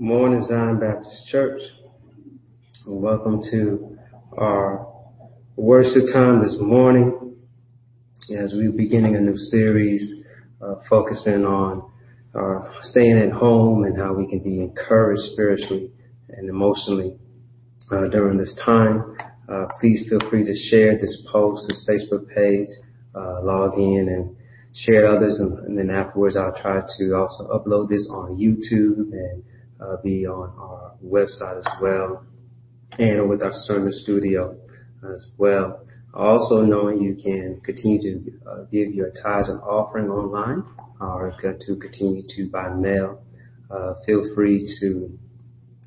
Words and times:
Morning, 0.00 0.42
Zion 0.46 0.80
Baptist 0.80 1.26
Church. 1.26 1.60
Welcome 2.86 3.42
to 3.50 3.98
our 4.38 4.90
worship 5.54 6.04
time 6.14 6.42
this 6.42 6.56
morning 6.58 7.36
as 8.34 8.54
we're 8.54 8.72
beginning 8.72 9.16
a 9.16 9.20
new 9.20 9.36
series 9.36 10.24
uh, 10.62 10.76
focusing 10.88 11.44
on 11.44 11.90
uh, 12.34 12.80
staying 12.80 13.18
at 13.18 13.32
home 13.32 13.84
and 13.84 13.96
how 13.96 14.14
we 14.14 14.26
can 14.26 14.38
be 14.42 14.60
encouraged 14.60 15.20
spiritually 15.32 15.90
and 16.30 16.48
emotionally 16.48 17.14
uh, 17.90 18.08
during 18.08 18.38
this 18.38 18.58
time. 18.64 19.14
Uh, 19.46 19.66
please 19.78 20.06
feel 20.08 20.20
free 20.30 20.44
to 20.44 20.54
share 20.70 20.98
this 20.98 21.22
post, 21.30 21.68
this 21.68 21.86
Facebook 21.86 22.26
page, 22.34 22.68
uh, 23.14 23.42
log 23.42 23.74
in 23.76 24.08
and 24.08 24.34
share 24.74 25.14
others, 25.14 25.38
and, 25.38 25.58
and, 25.66 25.78
then 25.78 25.90
afterwards 25.90 26.34
I'll 26.34 26.56
try 26.56 26.80
to 26.80 27.14
also 27.14 27.46
upload 27.48 27.90
this 27.90 28.08
on 28.10 28.38
YouTube 28.38 29.12
and 29.12 29.42
uh, 29.82 29.96
be 30.02 30.26
on 30.26 30.50
our 30.58 30.94
website 31.04 31.58
as 31.58 31.66
well, 31.80 32.24
and 32.98 33.28
with 33.28 33.42
our 33.42 33.52
sermon 33.52 33.92
studio 33.92 34.56
as 35.12 35.26
well. 35.38 35.84
Also 36.14 36.60
knowing 36.60 37.00
you 37.00 37.14
can 37.14 37.60
continue 37.64 38.00
to 38.00 38.32
uh, 38.48 38.64
give 38.70 38.92
your 38.92 39.10
tithes 39.22 39.48
and 39.48 39.60
offering 39.62 40.08
online, 40.08 40.62
or 41.00 41.34
to 41.40 41.76
continue 41.76 42.22
to 42.36 42.48
by 42.50 42.68
mail. 42.68 43.22
Uh, 43.70 43.94
feel 44.04 44.22
free 44.34 44.68
to 44.80 45.18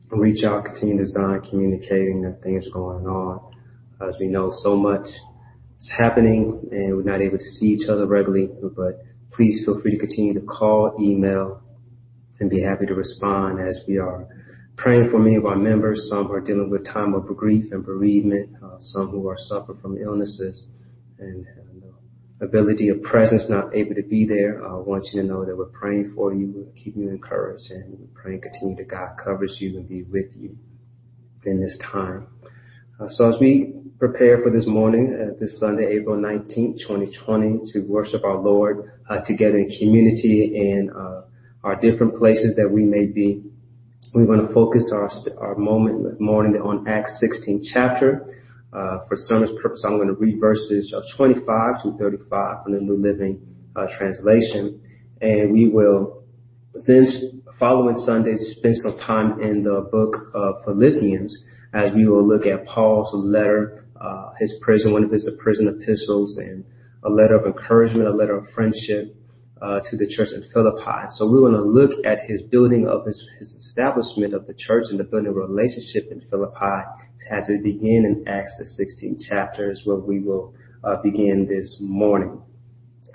reach 0.10 0.44
out, 0.44 0.66
continue 0.66 0.98
design, 0.98 1.42
communicating 1.50 2.22
that 2.24 2.42
things 2.42 2.68
are 2.68 2.72
going 2.72 3.06
on. 3.06 3.40
As 4.06 4.16
we 4.20 4.28
know, 4.28 4.52
so 4.64 4.76
much 4.76 5.06
is 5.80 5.92
happening 5.98 6.68
and 6.72 6.96
we're 6.96 7.04
not 7.04 7.22
able 7.22 7.38
to 7.38 7.46
see 7.46 7.68
each 7.68 7.88
other 7.88 8.08
regularly, 8.08 8.50
but 8.76 9.04
please 9.32 9.62
feel 9.66 9.80
free 9.82 9.92
to 9.92 9.98
continue 9.98 10.34
to 10.34 10.42
call, 10.42 10.96
email, 11.00 11.62
and 12.40 12.50
be 12.50 12.62
happy 12.62 12.86
to 12.86 12.94
respond 12.94 13.60
as 13.60 13.80
we 13.88 13.98
are 13.98 14.28
praying 14.78 15.10
for 15.10 15.20
many 15.20 15.36
of 15.36 15.46
our 15.46 15.56
members. 15.56 16.08
Some 16.10 16.32
are 16.32 16.42
dealing 16.42 16.70
with 16.70 16.86
time 16.86 17.14
of 17.14 17.26
grief 17.36 17.72
and 17.72 17.86
bereavement, 17.86 18.50
uh, 18.64 18.78
some 18.80 19.10
who 19.10 19.28
are 19.30 19.38
suffering 19.38 19.80
from 19.82 19.98
illnesses 19.98 20.64
and 21.20 21.46
uh, 21.48 22.46
ability 22.46 22.90
of 22.90 23.02
presence, 23.02 23.46
not 23.50 23.74
able 23.76 23.96
to 23.96 24.04
be 24.04 24.26
there. 24.26 24.66
I 24.68 24.74
want 24.76 25.06
you 25.12 25.22
to 25.22 25.28
know 25.28 25.46
that 25.46 25.56
we're 25.56 25.66
praying 25.66 26.14
for 26.16 26.34
you, 26.34 26.68
keeping 26.76 27.04
you 27.04 27.10
encouraged, 27.10 27.72
and 27.72 27.98
we're 27.98 28.22
praying 28.22 28.42
continue 28.42 28.76
that 28.78 28.90
God 28.90 29.16
covers 29.24 29.58
you 29.60 29.78
and 29.78 29.88
be 29.88 30.04
with 30.04 30.32
you 30.36 30.58
in 31.46 31.62
this 31.62 31.78
time. 31.92 32.28
Uh, 33.00 33.08
so 33.10 33.30
as 33.30 33.36
we 33.40 33.74
prepare 34.00 34.42
for 34.42 34.52
this 34.52 34.66
morning, 34.68 35.18
uh, 35.20 35.38
this 35.40 35.60
Sunday, 35.60 35.98
April 36.00 36.18
19th, 36.18 36.80
2020, 36.82 37.72
to 37.72 37.82
worship 37.82 38.24
our 38.24 38.38
Lord 38.38 38.92
uh, 39.10 39.22
together 39.26 39.58
in 39.58 39.70
community 39.80 40.72
and 40.72 40.92
uh, 40.92 41.22
our 41.66 41.76
different 41.76 42.16
places 42.16 42.56
that 42.56 42.70
we 42.72 42.84
may 42.84 43.08
be, 43.08 43.42
We're 44.14 44.28
going 44.28 44.46
to 44.46 44.54
focus 44.54 44.94
our, 44.94 45.10
our 45.40 45.56
moment 45.56 46.22
morning 46.22 46.54
on 46.62 46.88
Acts 46.88 47.18
16 47.20 47.66
chapter. 47.74 48.40
Uh, 48.72 49.00
for 49.08 49.18
sermon's 49.18 49.50
purpose, 49.64 49.84
I'm 49.84 49.98
going 49.98 50.10
to 50.10 50.14
read 50.14 50.40
verses 50.40 50.94
of 50.96 51.02
25 51.18 51.82
to 51.84 51.98
35 51.98 52.64
from 52.64 52.74
the 52.74 52.82
New 52.82 52.98
Living 52.98 53.42
uh, 53.76 53.88
Translation, 53.98 54.80
and 55.22 55.52
we 55.52 55.68
will 55.68 56.24
then 56.86 57.08
following 57.58 57.96
Sunday 57.98 58.36
spend 58.36 58.76
some 58.78 59.00
time 59.00 59.42
in 59.42 59.64
the 59.64 59.90
book 59.92 60.14
of 60.36 60.56
Philippians 60.66 61.36
as 61.74 61.92
we 61.96 62.08
will 62.08 62.28
look 62.28 62.46
at 62.46 62.66
Paul's 62.68 63.10
letter, 63.14 63.88
uh, 64.00 64.34
his 64.38 64.54
prison, 64.62 64.94
one 64.94 65.04
of 65.04 65.12
his 65.12 65.28
prison 65.42 65.68
epistles, 65.68 66.38
and 66.38 66.64
a 67.04 67.10
letter 67.10 67.36
of 67.36 67.46
encouragement, 67.46 68.08
a 68.08 68.14
letter 68.14 68.38
of 68.38 68.46
friendship 68.54 69.15
uh, 69.62 69.80
to 69.90 69.98
the 69.98 70.08
church 70.08 70.30
in 70.36 70.44
Philippi. 70.54 71.08
So 71.10 71.30
we 71.30 71.42
want 71.42 71.56
to 71.56 71.62
look 71.62 72.06
at 72.06 72.20
his 72.28 72.42
building 72.42 72.88
of 72.88 73.06
his, 73.06 73.28
his 73.40 73.50
establishment 73.56 74.34
of 74.34 74.48
the 74.48 74.54
church 74.54 74.86
and 74.90 75.00
the 75.00 75.04
building 75.04 75.34
relationship 75.34 76.12
in 76.12 76.22
Philippi 76.30 76.84
as 77.32 77.50
it 77.50 77.64
begin 77.64 78.06
in 78.06 78.28
Acts 78.28 78.58
the 78.58 78.66
16th 78.66 79.22
chapter 79.28 79.72
is 79.72 79.82
where 79.86 79.98
we 79.98 80.20
will 80.20 80.54
uh, 80.84 81.02
begin 81.02 81.48
this 81.50 81.78
morning. 81.82 82.42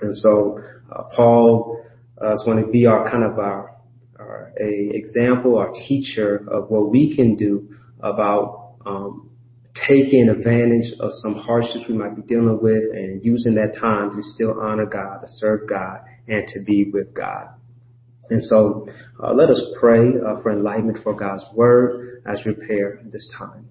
And 0.01 0.15
so 0.17 0.59
uh, 0.91 1.03
Paul 1.15 1.83
uh, 2.21 2.33
is 2.33 2.43
going 2.43 2.63
to 2.63 2.69
be 2.69 2.85
our 2.87 3.09
kind 3.09 3.23
of 3.23 3.37
our, 3.39 3.77
our 4.19 4.51
a 4.59 4.89
example, 4.93 5.57
our 5.57 5.71
teacher 5.87 6.45
of 6.49 6.69
what 6.69 6.89
we 6.89 7.15
can 7.15 7.35
do 7.35 7.69
about 8.01 8.75
um, 8.85 9.29
taking 9.87 10.27
advantage 10.27 10.91
of 10.99 11.11
some 11.21 11.35
hardships 11.35 11.85
we 11.87 11.95
might 11.95 12.15
be 12.15 12.21
dealing 12.23 12.59
with 12.61 12.83
and 12.93 13.23
using 13.23 13.55
that 13.55 13.75
time 13.79 14.15
to 14.15 14.23
still 14.23 14.59
honor 14.59 14.85
God, 14.85 15.19
to 15.21 15.27
serve 15.27 15.69
God, 15.69 15.99
and 16.27 16.47
to 16.47 16.63
be 16.65 16.89
with 16.91 17.13
God. 17.13 17.47
And 18.29 18.43
so 18.43 18.87
uh, 19.21 19.33
let 19.33 19.49
us 19.49 19.61
pray 19.79 20.09
uh, 20.09 20.41
for 20.41 20.51
enlightenment 20.51 20.99
for 21.03 21.13
God's 21.13 21.43
word 21.53 22.23
as 22.25 22.39
we 22.45 22.53
prepare 22.53 23.01
this 23.11 23.29
time. 23.37 23.67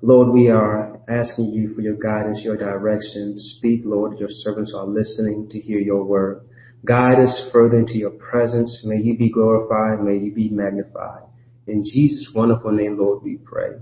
Lord, 0.00 0.32
we 0.32 0.50
are 0.50 1.00
asking 1.08 1.52
you 1.52 1.74
for 1.74 1.80
your 1.80 1.96
guidance, 1.96 2.42
your 2.42 2.56
direction. 2.56 3.36
Speak, 3.38 3.82
Lord, 3.84 4.18
your 4.18 4.28
servants 4.30 4.72
are 4.76 4.86
listening 4.86 5.48
to 5.50 5.58
hear 5.58 5.78
your 5.78 6.04
word. 6.04 6.42
Guide 6.84 7.20
us 7.22 7.48
further 7.52 7.78
into 7.78 7.94
your 7.94 8.10
presence. 8.10 8.82
May 8.84 9.00
you 9.00 9.16
be 9.16 9.30
glorified. 9.30 10.04
May 10.04 10.18
you 10.18 10.32
be 10.32 10.50
magnified. 10.50 11.22
In 11.66 11.84
Jesus' 11.84 12.30
wonderful 12.34 12.72
name, 12.72 12.98
Lord, 12.98 13.22
we 13.22 13.36
pray. 13.36 13.78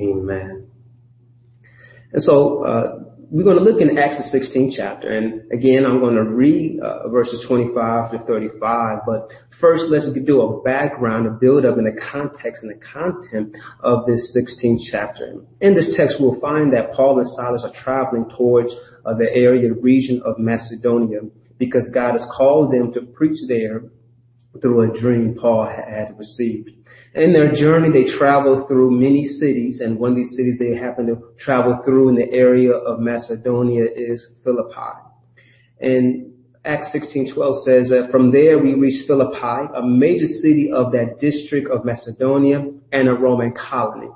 Amen. 0.00 0.68
And 2.12 2.22
so, 2.22 2.64
uh, 2.64 3.04
we're 3.30 3.44
going 3.44 3.58
to 3.58 3.62
look 3.62 3.80
in 3.80 3.98
Acts 3.98 4.16
the 4.18 4.38
16th 4.38 4.72
chapter, 4.76 5.12
and 5.16 5.50
again, 5.52 5.84
I'm 5.86 6.00
going 6.00 6.16
to 6.16 6.24
read 6.24 6.80
uh, 6.80 7.08
verses 7.08 7.44
25 7.46 8.12
to 8.12 8.18
35. 8.26 8.98
But 9.06 9.28
first, 9.60 9.84
let's 9.88 10.08
do 10.24 10.40
a 10.40 10.62
background, 10.62 11.26
a 11.26 11.30
build 11.30 11.64
up, 11.64 11.78
in 11.78 11.84
the 11.84 12.00
context 12.10 12.62
and 12.62 12.72
the 12.72 12.80
content 12.84 13.56
of 13.80 14.06
this 14.06 14.36
16th 14.36 14.80
chapter. 14.90 15.34
In 15.60 15.74
this 15.74 15.94
text, 15.96 16.16
we'll 16.20 16.40
find 16.40 16.72
that 16.72 16.92
Paul 16.92 17.18
and 17.18 17.28
Silas 17.28 17.62
are 17.64 17.72
traveling 17.82 18.30
towards 18.36 18.74
uh, 19.04 19.14
the 19.14 19.30
area, 19.32 19.68
the 19.68 19.80
region 19.80 20.22
of 20.24 20.38
Macedonia, 20.38 21.20
because 21.58 21.90
God 21.92 22.12
has 22.12 22.26
called 22.36 22.72
them 22.72 22.92
to 22.94 23.02
preach 23.02 23.38
there 23.48 23.82
through 24.60 24.92
a 24.92 24.98
dream 25.00 25.36
Paul 25.40 25.66
had 25.66 26.16
received. 26.18 26.70
In 27.14 27.32
their 27.32 27.52
journey, 27.52 27.90
they 27.90 28.10
traveled 28.10 28.68
through 28.68 28.90
many 28.90 29.24
cities, 29.24 29.80
and 29.80 29.98
one 29.98 30.12
of 30.12 30.16
these 30.16 30.34
cities 30.36 30.56
they 30.58 30.76
happened 30.76 31.08
to 31.08 31.23
travel 31.38 31.80
through 31.84 32.10
in 32.10 32.14
the 32.14 32.30
area 32.30 32.72
of 32.72 33.00
Macedonia 33.00 33.84
is 33.84 34.26
Philippi. 34.42 34.98
And 35.80 36.32
Acts 36.64 36.92
16:12 36.92 37.64
says 37.64 37.90
that 37.90 38.10
from 38.10 38.30
there 38.30 38.58
we 38.58 38.74
reached 38.74 39.06
Philippi, 39.06 39.68
a 39.74 39.86
major 39.86 40.26
city 40.26 40.70
of 40.72 40.92
that 40.92 41.18
district 41.20 41.68
of 41.70 41.84
Macedonia 41.84 42.70
and 42.92 43.08
a 43.08 43.14
Roman 43.14 43.52
colony. 43.52 44.10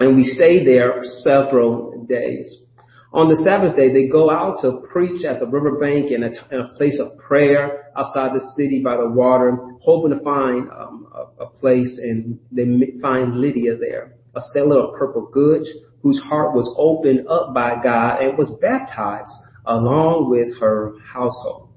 And 0.00 0.16
we 0.16 0.24
stayed 0.24 0.66
there 0.66 1.02
several 1.02 2.04
days. 2.08 2.64
On 3.12 3.28
the 3.28 3.36
Sabbath 3.36 3.74
day, 3.74 3.92
they 3.92 4.06
go 4.06 4.30
out 4.30 4.60
to 4.60 4.82
preach 4.92 5.24
at 5.24 5.40
the 5.40 5.46
riverbank 5.46 6.10
in 6.10 6.24
a, 6.24 6.30
in 6.52 6.60
a 6.60 6.68
place 6.76 7.00
of 7.00 7.16
prayer 7.16 7.86
outside 7.96 8.34
the 8.34 8.44
city 8.54 8.82
by 8.82 8.96
the 8.96 9.08
water, 9.08 9.56
hoping 9.80 10.16
to 10.16 10.22
find 10.22 10.68
um, 10.70 11.08
a, 11.14 11.44
a 11.44 11.46
place, 11.46 11.98
and 12.02 12.38
they 12.52 12.66
find 13.00 13.40
Lydia 13.40 13.76
there, 13.78 14.12
a 14.36 14.40
seller 14.52 14.80
of 14.80 14.94
purple 14.98 15.26
goods, 15.32 15.68
whose 16.02 16.20
heart 16.20 16.54
was 16.54 16.72
opened 16.76 17.26
up 17.28 17.54
by 17.54 17.80
God 17.82 18.22
and 18.22 18.38
was 18.38 18.50
baptized 18.60 19.32
along 19.66 20.30
with 20.30 20.58
her 20.60 20.94
household. 21.12 21.68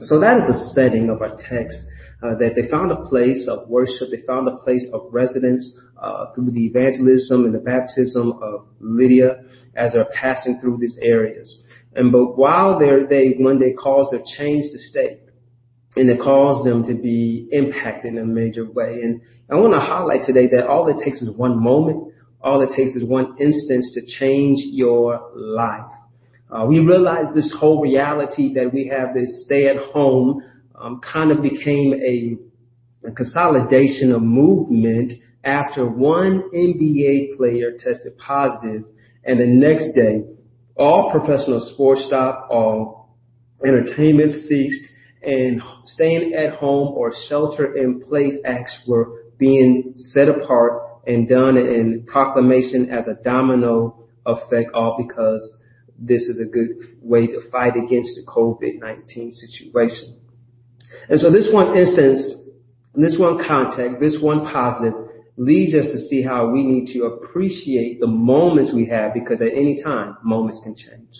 So 0.00 0.18
that 0.20 0.38
is 0.38 0.46
the 0.46 0.70
setting 0.74 1.10
of 1.10 1.20
our 1.20 1.36
text. 1.48 1.78
Uh, 2.22 2.36
that 2.38 2.52
they 2.54 2.68
found 2.68 2.92
a 2.92 3.02
place 3.06 3.48
of 3.48 3.66
worship, 3.70 4.08
they 4.10 4.20
found 4.26 4.46
a 4.46 4.56
place 4.58 4.86
of 4.92 5.08
residence 5.10 5.74
uh, 6.02 6.26
through 6.34 6.50
the 6.50 6.66
evangelism 6.66 7.46
and 7.46 7.54
the 7.54 7.58
baptism 7.58 8.32
of 8.42 8.66
Lydia 8.78 9.42
as 9.74 9.92
they're 9.92 10.04
passing 10.20 10.60
through 10.60 10.76
these 10.78 10.98
areas. 11.00 11.62
And 11.94 12.12
but 12.12 12.36
while 12.36 12.78
they're, 12.78 13.06
they 13.06 13.36
one 13.38 13.58
day 13.58 13.72
caused 13.72 14.12
a 14.12 14.22
change 14.36 14.64
to 14.70 14.78
state, 14.78 15.20
and 15.96 16.10
it 16.10 16.20
caused 16.20 16.66
them 16.66 16.84
to 16.86 16.94
be 16.94 17.48
impacted 17.52 18.12
in 18.12 18.18
a 18.18 18.24
major 18.26 18.70
way. 18.70 19.00
And 19.02 19.22
I 19.50 19.54
want 19.56 19.72
to 19.72 19.80
highlight 19.80 20.24
today 20.24 20.46
that 20.48 20.66
all 20.66 20.88
it 20.88 21.02
takes 21.02 21.22
is 21.22 21.34
one 21.34 21.60
moment, 21.60 22.12
all 22.42 22.62
it 22.62 22.70
takes 22.74 22.94
is 22.94 23.04
one 23.04 23.36
instance 23.38 23.92
to 23.94 24.18
change 24.18 24.58
your 24.72 25.30
life. 25.34 25.90
Uh, 26.50 26.66
we 26.66 26.78
realize 26.78 27.32
this 27.34 27.54
whole 27.58 27.80
reality 27.80 28.52
that 28.54 28.72
we 28.72 28.88
have 28.88 29.14
this 29.14 29.44
stay 29.44 29.68
at 29.68 29.76
home 29.92 30.42
um, 30.74 31.00
kind 31.00 31.30
of 31.30 31.42
became 31.42 31.94
a, 31.94 32.36
a 33.06 33.12
consolidation 33.12 34.12
of 34.12 34.22
movement 34.22 35.12
after 35.44 35.86
one 35.86 36.42
NBA 36.54 37.36
player 37.36 37.72
tested 37.78 38.16
positive 38.18 38.84
and 39.24 39.38
the 39.38 39.46
next 39.46 39.92
day, 39.94 40.24
all 40.76 41.10
professional 41.10 41.60
sports 41.74 42.04
stopped, 42.06 42.50
all 42.50 43.14
entertainment 43.64 44.32
ceased, 44.32 44.90
and 45.22 45.60
staying 45.84 46.34
at 46.34 46.54
home 46.54 46.88
or 46.96 47.12
shelter 47.28 47.76
in 47.76 48.00
place 48.00 48.34
acts 48.46 48.76
were 48.86 49.24
being 49.38 49.92
set 49.94 50.28
apart 50.28 50.82
and 51.06 51.28
done 51.28 51.56
in 51.56 52.06
proclamation 52.06 52.90
as 52.90 53.08
a 53.08 53.22
domino 53.22 54.04
effect, 54.26 54.72
all 54.74 54.96
because 54.96 55.56
this 55.98 56.22
is 56.22 56.40
a 56.40 56.50
good 56.50 56.70
way 57.02 57.26
to 57.26 57.50
fight 57.50 57.76
against 57.76 58.14
the 58.16 58.24
COVID-19 58.26 59.32
situation. 59.32 60.18
And 61.08 61.20
so 61.20 61.30
this 61.30 61.48
one 61.52 61.76
instance 61.76 62.40
this 62.94 63.16
one 63.18 63.42
context, 63.46 64.00
this 64.00 64.18
one 64.20 64.44
positive, 64.44 64.94
leads 65.36 65.74
us 65.74 65.86
to 65.86 65.98
see 65.98 66.22
how 66.22 66.50
we 66.50 66.62
need 66.62 66.92
to 66.92 67.04
appreciate 67.04 68.00
the 68.00 68.06
moments 68.06 68.72
we 68.74 68.86
have 68.86 69.14
because 69.14 69.40
at 69.40 69.52
any 69.52 69.82
time, 69.82 70.16
moments 70.22 70.60
can 70.62 70.74
change. 70.74 71.14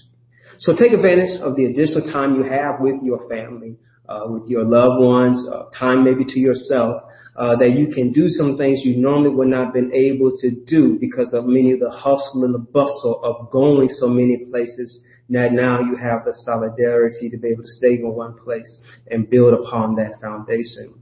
So 0.58 0.74
take 0.76 0.92
advantage 0.92 1.40
of 1.40 1.56
the 1.56 1.66
additional 1.66 2.02
time 2.12 2.34
you 2.34 2.42
have 2.42 2.80
with 2.80 3.00
your 3.02 3.26
family, 3.28 3.76
uh, 4.08 4.24
with 4.26 4.48
your 4.48 4.64
loved 4.64 5.02
ones, 5.02 5.48
uh, 5.50 5.70
time 5.78 6.04
maybe 6.04 6.24
to 6.24 6.38
yourself, 6.38 7.02
uh, 7.40 7.56
that 7.56 7.70
you 7.70 7.88
can 7.88 8.12
do 8.12 8.28
some 8.28 8.58
things 8.58 8.82
you 8.84 8.96
normally 8.98 9.30
would 9.30 9.48
not 9.48 9.64
have 9.66 9.72
been 9.72 9.90
able 9.94 10.30
to 10.30 10.50
do 10.66 10.98
because 11.00 11.32
of 11.32 11.46
many 11.46 11.72
of 11.72 11.80
the 11.80 11.90
hustle 11.90 12.44
and 12.44 12.54
the 12.54 12.58
bustle 12.58 13.18
of 13.24 13.50
going 13.50 13.88
so 13.88 14.06
many 14.06 14.44
places. 14.50 15.02
that 15.30 15.52
now 15.52 15.80
you 15.80 15.96
have 15.96 16.24
the 16.26 16.34
solidarity 16.44 17.30
to 17.30 17.38
be 17.38 17.48
able 17.48 17.62
to 17.62 17.68
stay 17.78 17.94
in 17.94 18.14
one 18.14 18.34
place 18.44 18.80
and 19.10 19.30
build 19.30 19.54
upon 19.54 19.94
that 19.94 20.20
foundation. 20.20 20.92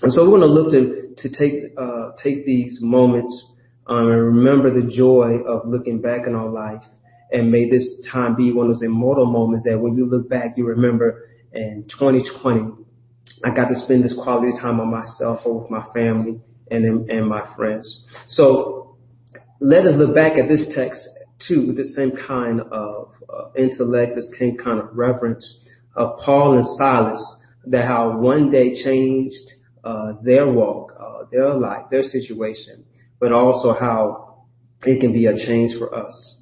And 0.00 0.10
so 0.10 0.24
we 0.24 0.30
want 0.30 0.42
to 0.42 0.46
look 0.46 0.70
to, 0.72 1.14
to 1.18 1.28
take, 1.36 1.76
uh, 1.76 2.12
take 2.22 2.46
these 2.46 2.78
moments 2.80 3.34
um, 3.86 4.08
and 4.08 4.24
remember 4.36 4.72
the 4.72 4.88
joy 4.88 5.42
of 5.46 5.68
looking 5.68 6.00
back 6.00 6.26
in 6.26 6.34
our 6.34 6.48
life 6.48 6.82
and 7.30 7.50
may 7.50 7.68
this 7.68 8.08
time 8.10 8.36
be 8.36 8.52
one 8.52 8.66
of 8.66 8.72
those 8.72 8.82
immortal 8.82 9.26
moments 9.26 9.64
that 9.64 9.78
when 9.78 9.96
you 9.96 10.06
look 10.06 10.30
back, 10.30 10.56
you 10.56 10.66
remember 10.66 11.28
in 11.52 11.84
2020, 11.90 12.84
I 13.44 13.54
got 13.54 13.68
to 13.68 13.74
spend 13.74 14.04
this 14.04 14.18
quality 14.22 14.52
time 14.60 14.80
on 14.80 14.90
myself 14.90 15.40
or 15.44 15.60
with 15.60 15.70
my 15.70 15.84
family 15.92 16.40
and, 16.70 17.10
and 17.10 17.26
my 17.28 17.42
friends. 17.56 18.04
So 18.28 18.96
let 19.60 19.86
us 19.86 19.94
look 19.96 20.14
back 20.14 20.38
at 20.38 20.48
this 20.48 20.72
text 20.74 21.06
too 21.46 21.66
with 21.66 21.76
the 21.76 21.84
same 21.84 22.12
kind 22.26 22.60
of 22.60 23.12
uh, 23.28 23.50
intellect, 23.56 24.16
this 24.16 24.32
same 24.38 24.56
kind 24.56 24.80
of 24.80 24.88
reverence 24.92 25.58
of 25.96 26.18
Paul 26.24 26.56
and 26.56 26.66
Silas, 26.78 27.36
that 27.66 27.84
how 27.84 28.18
one 28.18 28.50
day 28.50 28.82
changed 28.82 29.52
uh, 29.84 30.14
their 30.22 30.50
walk, 30.50 30.92
uh, 30.98 31.24
their 31.30 31.54
life, 31.54 31.84
their 31.90 32.02
situation, 32.02 32.84
but 33.20 33.32
also 33.32 33.72
how 33.72 34.44
it 34.84 35.00
can 35.00 35.12
be 35.12 35.26
a 35.26 35.36
change 35.36 35.78
for 35.78 35.94
us. 35.94 36.36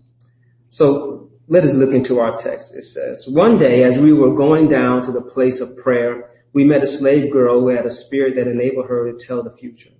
So 0.71 1.31
let 1.49 1.65
us 1.65 1.71
look 1.75 1.93
into 1.93 2.19
our 2.19 2.39
text. 2.43 2.73
It 2.75 2.85
says, 2.85 3.29
One 3.33 3.59
day 3.59 3.85
as 3.85 3.99
we 4.01 4.13
were 4.13 4.35
going 4.35 4.69
down 4.69 5.05
to 5.07 5.13
the 5.13 5.21
place 5.21 5.61
of 5.61 5.77
prayer, 5.77 6.31
we 6.53 6.65
met 6.65 6.83
a 6.83 6.99
slave 6.99 7.33
girl 7.33 7.61
who 7.61 7.69
had 7.69 7.87
a 7.87 7.95
spirit 7.95 8.35
that 8.37 8.49
enabled 8.49 8.87
her 8.89 9.11
to 9.11 9.27
tell 9.27 9.43
the 9.43 9.57
future. 9.57 9.91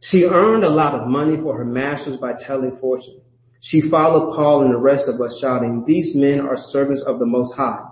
She 0.00 0.24
earned 0.24 0.64
a 0.64 0.70
lot 0.70 0.94
of 0.94 1.08
money 1.08 1.36
for 1.36 1.56
her 1.58 1.64
masters 1.64 2.16
by 2.16 2.32
telling 2.40 2.76
fortune. 2.80 3.20
She 3.60 3.90
followed 3.90 4.34
Paul 4.34 4.62
and 4.62 4.72
the 4.72 4.78
rest 4.78 5.04
of 5.06 5.20
us 5.20 5.38
shouting, 5.42 5.84
These 5.86 6.14
men 6.14 6.40
are 6.40 6.56
servants 6.56 7.02
of 7.06 7.18
the 7.18 7.26
Most 7.26 7.54
High 7.54 7.84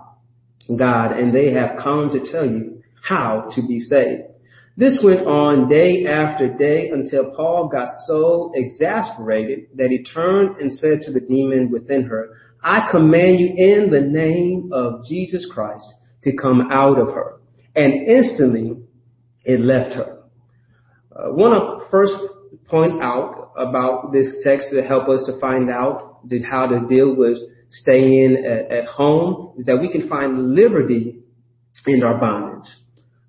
God, 0.77 1.11
and 1.17 1.33
they 1.33 1.51
have 1.53 1.79
come 1.81 2.11
to 2.11 2.31
tell 2.31 2.45
you 2.45 2.81
how 3.01 3.49
to 3.55 3.67
be 3.67 3.79
saved. 3.79 4.23
This 4.77 4.99
went 5.03 5.27
on 5.27 5.67
day 5.67 6.05
after 6.05 6.47
day 6.47 6.89
until 6.89 7.31
Paul 7.35 7.67
got 7.67 7.87
so 8.05 8.51
exasperated 8.55 9.67
that 9.75 9.89
he 9.89 10.03
turned 10.03 10.57
and 10.57 10.71
said 10.71 11.01
to 11.03 11.11
the 11.11 11.19
demon 11.19 11.69
within 11.71 12.03
her, 12.03 12.37
I 12.63 12.89
command 12.91 13.39
you 13.39 13.53
in 13.57 13.89
the 13.89 14.01
name 14.01 14.69
of 14.71 15.03
Jesus 15.07 15.49
Christ 15.53 15.83
to 16.23 16.35
come 16.35 16.69
out 16.71 16.99
of 16.99 17.09
her. 17.09 17.38
And 17.75 18.07
instantly 18.07 18.77
it 19.43 19.59
left 19.59 19.95
her. 19.95 20.23
I 21.15 21.29
want 21.29 21.53
to 21.53 21.89
first 21.89 22.13
point 22.67 23.01
out 23.01 23.51
about 23.57 24.11
this 24.11 24.27
text 24.43 24.69
to 24.73 24.81
help 24.81 25.09
us 25.09 25.23
to 25.25 25.39
find 25.39 25.69
out 25.69 26.27
that 26.29 26.43
how 26.49 26.67
to 26.67 26.87
deal 26.87 27.15
with 27.15 27.37
staying 27.69 28.43
at, 28.45 28.71
at 28.71 28.85
home 28.85 29.53
is 29.57 29.65
that 29.65 29.77
we 29.77 29.91
can 29.91 30.07
find 30.09 30.55
liberty 30.55 31.19
in 31.85 32.03
our 32.03 32.19
bondage. 32.19 32.69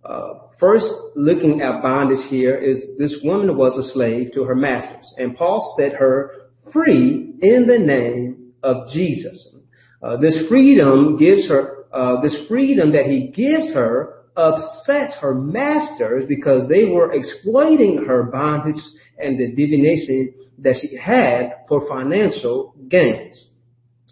Uh, 0.05 0.35
First, 0.61 0.93
looking 1.17 1.63
at 1.63 1.81
bondage 1.81 2.29
here 2.29 2.55
is 2.55 2.91
this 2.99 3.19
woman 3.25 3.57
was 3.57 3.79
a 3.79 3.93
slave 3.95 4.33
to 4.35 4.45
her 4.45 4.55
masters, 4.55 5.11
and 5.17 5.35
Paul 5.35 5.75
set 5.79 5.95
her 5.95 6.33
free 6.71 7.35
in 7.41 7.67
the 7.67 7.79
name 7.79 8.53
of 8.63 8.89
Jesus. 8.93 9.55
Uh, 10.03 10.19
this 10.19 10.39
freedom 10.51 11.17
gives 11.17 11.49
her, 11.49 11.87
uh, 11.95 12.21
this 12.21 12.37
freedom 12.47 12.93
that 12.93 13.07
he 13.07 13.29
gives 13.29 13.73
her 13.73 14.20
upsets 14.37 15.15
her 15.21 15.35
masters 15.35 16.25
because 16.27 16.69
they 16.69 16.85
were 16.85 17.13
exploiting 17.13 18.05
her 18.07 18.25
bondage 18.25 18.83
and 19.19 19.39
the 19.39 19.49
divination 19.49 20.35
that 20.59 20.77
she 20.81 20.97
had 20.97 21.53
for 21.69 21.87
financial 21.89 22.75
gains. 22.89 23.49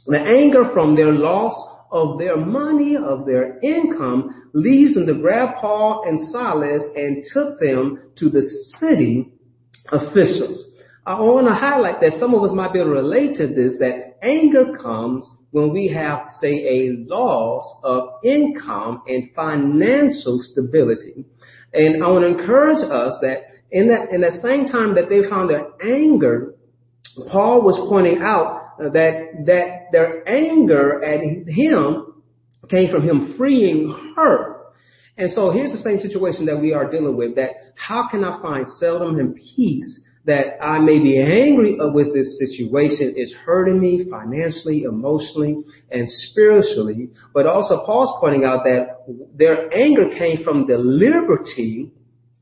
The 0.07 0.21
anger 0.21 0.71
from 0.73 0.97
their 0.97 1.13
loss 1.13 1.55
of 1.91 2.19
their 2.19 2.37
money, 2.37 2.97
of 2.97 3.27
their 3.27 3.59
income, 3.61 4.51
leads 4.53 4.95
them 4.95 5.07
to 5.07 5.15
grab 5.15 5.57
Paul 5.61 6.05
and 6.07 6.19
Silas 6.31 6.83
and 6.95 7.25
took 7.33 7.59
them 7.59 8.11
to 8.17 8.29
the 8.29 8.43
city 8.79 9.31
officials. 9.91 10.68
I 11.09 11.19
want 11.21 11.47
to 11.47 11.55
highlight 11.55 12.03
that 12.03 12.19
some 12.21 12.35
of 12.35 12.43
us 12.43 12.53
might 12.53 12.75
be 12.75 12.81
able 12.81 12.91
to 12.91 12.97
relate 12.97 13.39
to 13.39 13.47
this, 13.47 13.79
that 13.79 14.19
anger 14.23 14.77
comes 14.77 15.27
when 15.53 15.73
we 15.73 15.89
have, 15.89 16.29
say, 16.39 16.51
a 16.51 16.97
loss 17.09 17.65
of 17.83 18.23
income 18.23 19.01
and 19.09 19.31
financial 19.35 20.39
stability. 20.39 21.25
And 21.73 22.05
I 22.05 22.09
want 22.09 22.25
to 22.25 22.39
encourage 22.39 22.83
us 22.85 23.17
that 23.23 23.39
in 23.71 23.89
that, 23.89 24.13
in 24.13 24.21
the 24.21 24.39
same 24.43 24.67
time 24.69 24.97
that 24.97 25.09
they 25.09 25.27
found 25.31 25.49
their 25.49 25.69
anger, 25.83 26.55
Paul 27.33 27.63
was 27.63 27.89
pointing 27.89 28.21
out 28.21 28.77
that, 28.79 29.47
that 29.47 29.87
their 29.91 30.29
anger 30.29 31.03
at 31.03 31.21
him 31.49 32.23
came 32.69 32.91
from 32.91 33.09
him 33.09 33.35
freeing 33.39 34.13
her. 34.15 34.57
And 35.17 35.31
so 35.31 35.53
here's 35.53 35.73
the 35.73 35.79
same 35.79 36.01
situation 36.01 36.45
that 36.47 36.61
we 36.61 36.75
are 36.75 36.91
dealing 36.91 37.17
with, 37.17 37.35
that 37.37 37.53
how 37.77 38.09
can 38.11 38.25
I 38.25 38.43
find 38.43 38.67
seldom 38.79 39.19
and 39.19 39.35
peace 39.35 40.01
that 40.29 40.63
I 40.63 40.79
may 40.79 40.99
be 40.99 41.19
angry 41.19 41.79
with 41.81 42.13
this 42.13 42.39
situation 42.39 43.15
is 43.17 43.35
hurting 43.47 43.81
me 43.81 44.05
financially, 44.11 44.83
emotionally, 44.83 45.65
and 45.91 46.07
spiritually. 46.07 47.09
But 47.33 47.47
also 47.47 47.83
Paul's 47.87 48.19
pointing 48.21 48.45
out 48.45 48.65
that 48.65 49.07
their 49.35 49.73
anger 49.75 50.11
came 50.17 50.45
from 50.45 50.67
the 50.67 50.77
liberty 50.77 51.91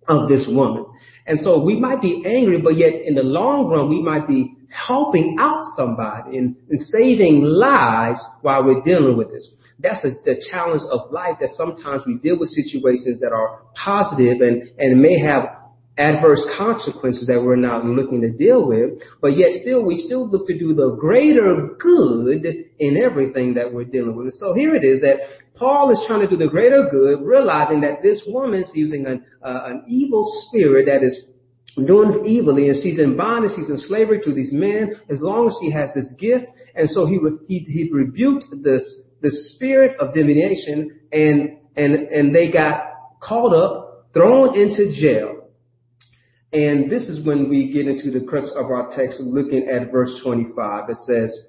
of 0.09 0.29
this 0.29 0.49
woman. 0.51 0.87
And 1.29 1.39
so 1.39 1.63
we 1.63 1.79
might 1.79 2.03
be 2.03 2.25
angry, 2.27 2.61
but 2.61 2.77
yet 2.77 2.93
in 3.05 3.15
the 3.15 3.23
long 3.23 3.69
run, 3.69 3.89
we 3.89 4.03
might 4.03 4.27
be 4.27 4.57
helping 4.69 5.37
out 5.39 5.63
somebody 5.77 6.39
and, 6.39 6.57
and 6.69 6.81
saving 6.89 7.43
lives 7.43 8.21
while 8.43 8.65
we're 8.65 8.83
dealing 8.83 9.17
with 9.17 9.31
this. 9.31 9.49
That's 9.79 10.03
the, 10.03 10.11
the 10.25 10.45
challenge 10.51 10.83
of 10.91 11.13
life 11.13 11.37
that 11.41 11.51
sometimes 11.51 12.03
we 12.05 12.19
deal 12.19 12.37
with 12.39 12.49
situations 12.49 13.21
that 13.21 13.31
are 13.33 13.63
positive 13.75 14.41
and, 14.41 14.71
and 14.79 15.01
may 15.01 15.21
have 15.21 15.45
adverse 15.99 16.45
consequences 16.59 17.27
that 17.27 17.43
we're 17.43 17.57
not 17.57 17.85
looking 17.85 18.21
to 18.21 18.31
deal 18.31 18.67
with, 18.67 18.91
but 19.23 19.37
yet 19.37 19.49
still, 19.63 19.85
we 19.85 19.97
still 19.97 20.29
look 20.29 20.47
to 20.47 20.59
do 20.59 20.75
the 20.75 20.95
greater 21.01 21.75
good 21.81 22.45
in 22.79 22.97
everything 22.99 23.55
that 23.55 23.73
we're 23.73 23.85
dealing 23.85 24.15
with. 24.15 24.35
So 24.35 24.53
here 24.53 24.75
it 24.75 24.85
is 24.85 25.01
that 25.01 25.17
Paul 25.55 25.91
is 25.91 26.05
trying 26.07 26.21
to 26.21 26.29
do 26.29 26.37
the 26.37 26.49
greater 26.49 26.89
good, 26.91 27.23
realizing 27.23 27.81
that 27.81 28.03
this 28.03 28.23
woman 28.27 28.61
is 28.61 28.71
using 28.75 29.07
an, 29.07 29.25
uh, 29.43 29.63
an 29.65 29.85
evil 29.89 30.25
spirit 30.49 30.87
that 30.87 31.03
is 31.03 31.25
doing 31.77 32.25
evilly 32.27 32.69
and 32.69 32.77
she's 32.83 32.99
in 32.99 33.17
bondage, 33.17 33.53
she's 33.57 33.71
in 33.71 33.79
slavery 33.79 34.21
to 34.23 34.35
these 34.35 34.53
men 34.53 35.01
as 35.11 35.21
long 35.21 35.47
as 35.47 35.57
she 35.61 35.71
has 35.71 35.91
this 35.95 36.11
gift. 36.19 36.45
And 36.75 36.89
so 36.91 37.07
he, 37.07 37.19
he, 37.47 37.61
he 37.61 37.91
rebuked 37.91 38.45
this, 38.63 39.01
the 39.23 39.31
spirit 39.31 39.97
of 39.99 40.13
divination 40.13 41.01
and, 41.11 41.59
and, 41.75 41.95
and 42.09 42.35
they 42.35 42.51
got 42.51 42.93
caught 43.21 43.55
up, 43.55 44.09
thrown 44.13 44.59
into 44.59 44.93
jail. 44.99 45.36
And 46.53 46.91
this 46.91 47.03
is 47.05 47.27
when 47.27 47.49
we 47.49 47.73
get 47.73 47.89
into 47.89 48.11
the 48.11 48.25
crux 48.25 48.51
of 48.51 48.67
our 48.67 48.91
text 48.97 49.21
looking 49.21 49.69
at 49.69 49.91
verse 49.91 50.21
25. 50.23 50.91
It 50.91 50.97
says, 50.99 51.47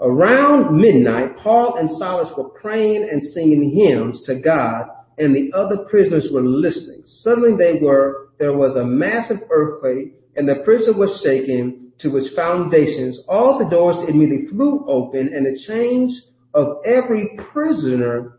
Around 0.00 0.76
midnight, 0.80 1.36
Paul 1.38 1.76
and 1.78 1.88
Silas 1.88 2.32
were 2.36 2.48
praying 2.48 3.08
and 3.10 3.22
singing 3.22 3.70
hymns 3.70 4.24
to 4.26 4.40
God, 4.40 4.86
and 5.18 5.34
the 5.34 5.56
other 5.56 5.84
prisoners 5.88 6.28
were 6.32 6.42
listening. 6.42 7.02
Suddenly 7.04 7.56
they 7.56 7.78
were 7.80 8.30
there 8.38 8.56
was 8.56 8.74
a 8.74 8.84
massive 8.84 9.36
earthquake 9.50 10.14
and 10.34 10.48
the 10.48 10.62
prison 10.64 10.98
was 10.98 11.20
shaken 11.22 11.92
to 12.00 12.16
its 12.16 12.34
foundations. 12.34 13.22
All 13.28 13.58
the 13.58 13.70
doors 13.70 13.96
immediately 14.08 14.48
flew 14.48 14.84
open 14.88 15.30
and 15.32 15.46
the 15.46 15.56
chains 15.66 16.26
of 16.52 16.78
every 16.84 17.38
prisoner 17.52 18.38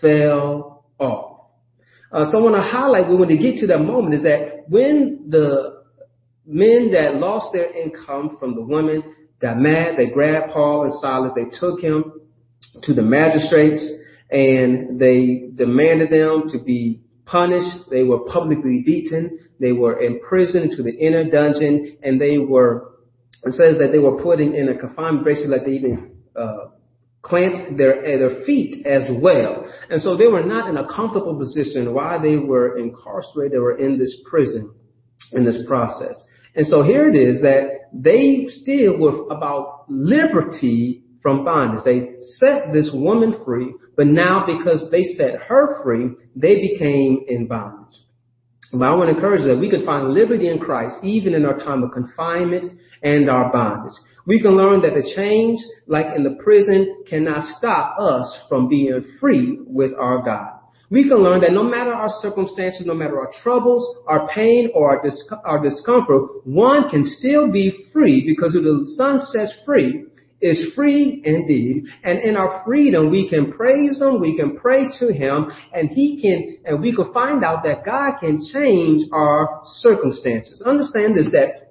fell 0.00 0.84
off. 1.00 1.48
Uh, 2.12 2.30
so 2.30 2.38
I 2.38 2.42
want 2.42 2.54
to 2.54 2.62
highlight 2.62 3.08
we 3.10 3.38
get 3.38 3.58
to 3.60 3.66
that 3.68 3.80
moment 3.80 4.14
is 4.14 4.22
that 4.22 4.53
when 4.68 5.26
the 5.28 5.82
men 6.46 6.92
that 6.92 7.16
lost 7.16 7.52
their 7.52 7.72
income 7.72 8.36
from 8.38 8.54
the 8.54 8.62
women 8.62 9.02
got 9.40 9.58
mad, 9.58 9.96
they 9.96 10.06
grabbed 10.06 10.52
Paul 10.52 10.84
and 10.84 10.92
Silas, 11.00 11.32
they 11.34 11.46
took 11.58 11.80
him 11.80 12.20
to 12.82 12.94
the 12.94 13.02
magistrates 13.02 13.84
and 14.30 14.98
they 14.98 15.48
demanded 15.54 16.10
them 16.10 16.48
to 16.50 16.62
be 16.62 17.00
punished. 17.26 17.90
They 17.90 18.02
were 18.02 18.20
publicly 18.30 18.82
beaten. 18.84 19.38
They 19.60 19.72
were 19.72 20.00
imprisoned 20.00 20.72
to 20.76 20.82
the 20.82 20.92
inner 20.92 21.30
dungeon, 21.30 21.98
and 22.02 22.20
they 22.20 22.38
were. 22.38 22.90
It 23.44 23.52
says 23.52 23.78
that 23.78 23.92
they 23.92 23.98
were 23.98 24.22
putting 24.22 24.54
in 24.54 24.68
a 24.68 24.76
confinement, 24.76 25.24
basically 25.24 25.50
like 25.50 25.66
they 25.66 25.72
even 25.72 26.16
uh, 26.34 26.68
plant 27.24 27.78
their, 27.78 28.04
eh, 28.04 28.18
their 28.18 28.44
feet 28.44 28.86
as 28.86 29.04
well. 29.20 29.66
And 29.90 30.00
so 30.00 30.16
they 30.16 30.26
were 30.26 30.44
not 30.44 30.68
in 30.68 30.76
a 30.76 30.86
comfortable 30.86 31.38
position 31.38 31.94
while 31.94 32.20
they 32.20 32.36
were 32.36 32.78
incarcerated, 32.78 33.52
they 33.52 33.58
were 33.58 33.78
in 33.78 33.98
this 33.98 34.14
prison 34.28 34.74
in 35.32 35.44
this 35.44 35.64
process. 35.66 36.22
And 36.54 36.66
so 36.66 36.82
here 36.82 37.08
it 37.08 37.16
is 37.16 37.42
that 37.42 37.90
they 37.92 38.46
still 38.48 38.98
were 38.98 39.26
about 39.28 39.86
liberty 39.88 41.02
from 41.22 41.44
bondage. 41.44 41.84
They 41.84 42.14
set 42.36 42.72
this 42.72 42.90
woman 42.92 43.40
free, 43.44 43.72
but 43.96 44.06
now 44.06 44.44
because 44.46 44.88
they 44.90 45.02
set 45.02 45.40
her 45.42 45.82
free, 45.82 46.10
they 46.36 46.60
became 46.60 47.24
in 47.28 47.46
bondage. 47.46 47.96
But 48.72 48.86
I 48.86 48.94
want 48.94 49.08
to 49.08 49.14
encourage 49.14 49.44
that 49.46 49.56
we 49.56 49.70
can 49.70 49.86
find 49.86 50.12
liberty 50.12 50.48
in 50.48 50.58
Christ 50.58 50.96
even 51.02 51.34
in 51.34 51.44
our 51.44 51.58
time 51.58 51.82
of 51.82 51.92
confinement 51.92 52.66
and 53.04 53.30
our 53.30 53.52
bondage. 53.52 53.94
We 54.26 54.40
can 54.40 54.56
learn 54.56 54.80
that 54.82 54.94
the 54.94 55.12
chains, 55.14 55.64
like 55.86 56.06
in 56.16 56.24
the 56.24 56.38
prison, 56.42 57.04
cannot 57.08 57.44
stop 57.44 57.98
us 58.00 58.40
from 58.48 58.68
being 58.68 59.04
free 59.20 59.58
with 59.66 59.92
our 59.98 60.22
God. 60.22 60.54
We 60.90 61.08
can 61.08 61.18
learn 61.18 61.40
that 61.40 61.52
no 61.52 61.62
matter 61.62 61.92
our 61.92 62.08
circumstances, 62.20 62.86
no 62.86 62.94
matter 62.94 63.18
our 63.18 63.32
troubles, 63.42 63.84
our 64.06 64.28
pain, 64.28 64.70
or 64.74 64.96
our, 64.96 65.02
dis- 65.02 65.28
our 65.44 65.62
discomfort, 65.62 66.46
one 66.46 66.88
can 66.88 67.04
still 67.04 67.50
be 67.50 67.88
free 67.92 68.24
because 68.26 68.52
who 68.52 68.62
the 68.62 68.86
Son 68.96 69.20
sets 69.20 69.52
free 69.64 70.04
is 70.40 70.72
free 70.74 71.22
indeed. 71.24 71.84
And 72.04 72.18
in 72.18 72.36
our 72.36 72.62
freedom, 72.64 73.10
we 73.10 73.28
can 73.28 73.52
praise 73.52 74.00
Him, 74.00 74.20
we 74.20 74.36
can 74.36 74.56
pray 74.56 74.86
to 75.00 75.12
Him, 75.12 75.50
and 75.72 75.88
He 75.88 76.20
can, 76.20 76.58
and 76.64 76.80
we 76.80 76.94
can 76.94 77.12
find 77.12 77.42
out 77.42 77.62
that 77.64 77.84
God 77.84 78.18
can 78.20 78.38
change 78.52 79.02
our 79.12 79.62
circumstances. 79.64 80.62
Understand 80.64 81.16
this, 81.16 81.30
that 81.32 81.63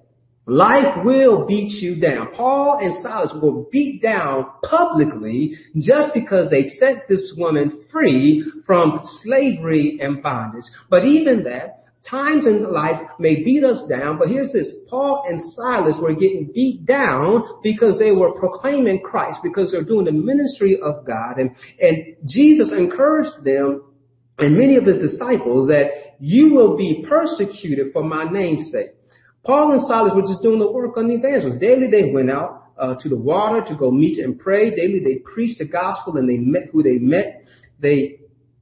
Life 0.45 1.05
will 1.05 1.45
beat 1.45 1.81
you 1.81 2.01
down. 2.01 2.33
Paul 2.35 2.79
and 2.81 2.93
Silas 3.01 3.33
were 3.41 3.63
beat 3.71 4.01
down 4.01 4.45
publicly 4.69 5.55
just 5.79 6.13
because 6.13 6.49
they 6.49 6.63
set 6.79 7.07
this 7.07 7.33
woman 7.37 7.85
free 7.91 8.43
from 8.65 8.99
slavery 9.23 9.99
and 10.01 10.21
bondage. 10.21 10.65
But 10.89 11.05
even 11.05 11.43
that, 11.43 11.85
times 12.09 12.45
in 12.45 12.69
life 12.69 12.99
may 13.19 13.41
beat 13.43 13.63
us 13.63 13.87
down, 13.89 14.17
but 14.19 14.27
here's 14.27 14.51
this. 14.51 14.69
Paul 14.89 15.23
and 15.29 15.39
Silas 15.53 15.95
were 16.01 16.13
getting 16.13 16.51
beat 16.53 16.85
down 16.85 17.43
because 17.63 17.97
they 17.97 18.11
were 18.11 18.37
proclaiming 18.37 18.99
Christ, 18.99 19.39
because 19.43 19.71
they're 19.71 19.83
doing 19.85 20.05
the 20.05 20.11
ministry 20.11 20.77
of 20.83 21.05
God. 21.05 21.37
And, 21.37 21.51
and 21.79 22.17
Jesus 22.27 22.73
encouraged 22.77 23.45
them 23.45 23.83
and 24.39 24.57
many 24.57 24.75
of 24.75 24.85
his 24.85 24.97
disciples 24.97 25.67
that 25.67 26.15
you 26.19 26.53
will 26.53 26.75
be 26.75 27.05
persecuted 27.07 27.93
for 27.93 28.03
my 28.03 28.29
name's 28.29 28.71
sake. 28.71 28.89
Paul 29.45 29.73
and 29.73 29.81
Silas 29.87 30.13
were 30.15 30.21
just 30.21 30.41
doing 30.41 30.59
the 30.59 30.71
work 30.71 30.95
on 30.95 31.07
the 31.07 31.15
evangelists. 31.15 31.59
Daily 31.59 31.87
they 31.91 32.11
went 32.11 32.29
out 32.29 32.71
uh, 32.77 32.95
to 32.99 33.09
the 33.09 33.17
water 33.17 33.63
to 33.67 33.75
go 33.75 33.91
meet 33.91 34.17
and 34.17 34.39
pray. 34.39 34.69
Daily 34.73 34.99
they 35.03 35.15
preached 35.15 35.59
the 35.59 35.67
gospel 35.67 36.17
and 36.17 36.29
they 36.29 36.37
met 36.37 36.69
who 36.71 36.81
they 36.81 36.97
met. 36.97 37.43
They 37.79 38.19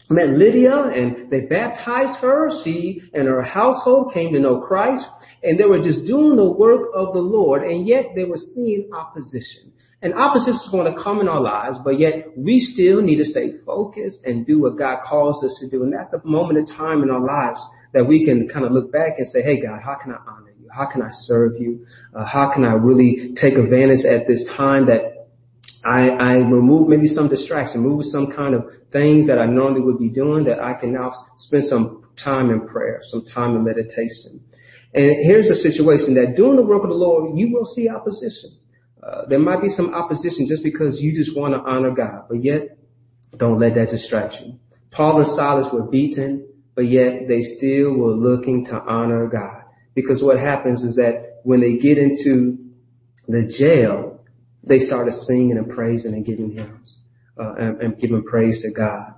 met 0.09 0.29
Lydia 0.29 0.75
and 0.75 1.29
they 1.29 1.41
baptized 1.41 2.19
her. 2.21 2.49
She 2.63 3.03
and 3.13 3.27
her 3.27 3.43
household 3.43 4.11
came 4.13 4.33
to 4.33 4.39
know 4.39 4.61
Christ 4.61 5.05
and 5.43 5.59
they 5.59 5.65
were 5.65 5.83
just 5.83 6.07
doing 6.07 6.35
the 6.35 6.51
work 6.51 6.89
of 6.95 7.13
the 7.13 7.21
Lord 7.21 7.61
and 7.61 7.87
yet 7.87 8.07
they 8.15 8.23
were 8.23 8.37
seeing 8.37 8.89
opposition. 8.91 9.71
And 10.03 10.15
opposition 10.15 10.55
is 10.55 10.69
going 10.71 10.91
to 10.91 10.99
come 10.99 11.21
in 11.21 11.27
our 11.27 11.41
lives, 11.41 11.77
but 11.83 11.99
yet 11.99 12.35
we 12.35 12.59
still 12.59 13.03
need 13.03 13.17
to 13.17 13.25
stay 13.25 13.51
focused 13.63 14.25
and 14.25 14.47
do 14.47 14.59
what 14.59 14.75
God 14.79 15.01
calls 15.07 15.43
us 15.43 15.55
to 15.61 15.69
do. 15.69 15.83
And 15.83 15.93
that's 15.93 16.09
the 16.09 16.27
moment 16.27 16.57
of 16.57 16.75
time 16.75 17.03
in 17.03 17.11
our 17.11 17.23
lives 17.23 17.61
that 17.93 18.07
we 18.07 18.25
can 18.25 18.49
kind 18.49 18.65
of 18.65 18.71
look 18.71 18.91
back 18.91 19.19
and 19.19 19.27
say, 19.27 19.43
hey 19.43 19.61
God, 19.61 19.79
how 19.83 19.95
can 20.01 20.11
I 20.11 20.17
honor? 20.27 20.50
How 20.73 20.85
can 20.91 21.01
I 21.01 21.09
serve 21.11 21.53
you? 21.59 21.85
Uh, 22.13 22.25
how 22.25 22.51
can 22.53 22.63
I 22.63 22.73
really 22.73 23.33
take 23.39 23.55
advantage 23.55 24.05
at 24.05 24.27
this 24.27 24.47
time 24.55 24.87
that 24.87 25.27
I, 25.83 26.09
I 26.09 26.33
remove 26.33 26.87
maybe 26.87 27.07
some 27.07 27.27
distraction, 27.27 27.83
remove 27.83 28.05
some 28.05 28.31
kind 28.31 28.53
of 28.53 28.65
things 28.91 29.27
that 29.27 29.39
I 29.39 29.45
normally 29.45 29.81
would 29.81 29.99
be 29.99 30.09
doing 30.09 30.43
that 30.45 30.59
I 30.59 30.73
can 30.73 30.93
now 30.93 31.13
spend 31.37 31.65
some 31.65 32.05
time 32.23 32.51
in 32.51 32.67
prayer, 32.67 33.01
some 33.03 33.25
time 33.25 33.55
in 33.55 33.63
meditation. 33.63 34.41
And 34.93 35.25
here's 35.25 35.47
the 35.47 35.55
situation 35.55 36.15
that 36.15 36.35
doing 36.35 36.57
the 36.57 36.65
work 36.65 36.83
of 36.83 36.89
the 36.89 36.95
Lord, 36.95 37.37
you 37.37 37.51
will 37.51 37.65
see 37.65 37.89
opposition. 37.89 38.57
Uh, 39.01 39.23
there 39.27 39.39
might 39.39 39.61
be 39.61 39.69
some 39.69 39.93
opposition 39.93 40.47
just 40.47 40.63
because 40.63 40.99
you 40.99 41.15
just 41.15 41.35
want 41.35 41.53
to 41.53 41.59
honor 41.59 41.91
God, 41.91 42.25
but 42.29 42.43
yet 42.43 42.77
don't 43.37 43.59
let 43.59 43.75
that 43.75 43.89
distract 43.89 44.35
you. 44.43 44.59
Paul 44.91 45.21
and 45.21 45.27
Silas 45.35 45.67
were 45.73 45.83
beaten, 45.83 46.47
but 46.75 46.81
yet 46.81 47.27
they 47.27 47.41
still 47.41 47.93
were 47.93 48.13
looking 48.13 48.65
to 48.65 48.73
honor 48.73 49.27
God. 49.27 49.60
Because 49.93 50.21
what 50.23 50.39
happens 50.39 50.81
is 50.81 50.95
that 50.95 51.41
when 51.43 51.61
they 51.61 51.77
get 51.77 51.97
into 51.97 52.57
the 53.27 53.51
jail, 53.57 54.19
they 54.63 54.79
started 54.79 55.13
singing 55.13 55.57
and 55.57 55.69
praising 55.69 56.13
and 56.13 56.25
giving 56.25 56.51
hymns 56.51 56.97
uh, 57.39 57.53
and, 57.53 57.81
and 57.81 57.99
giving 57.99 58.23
praise 58.23 58.61
to 58.61 58.71
God. 58.71 59.13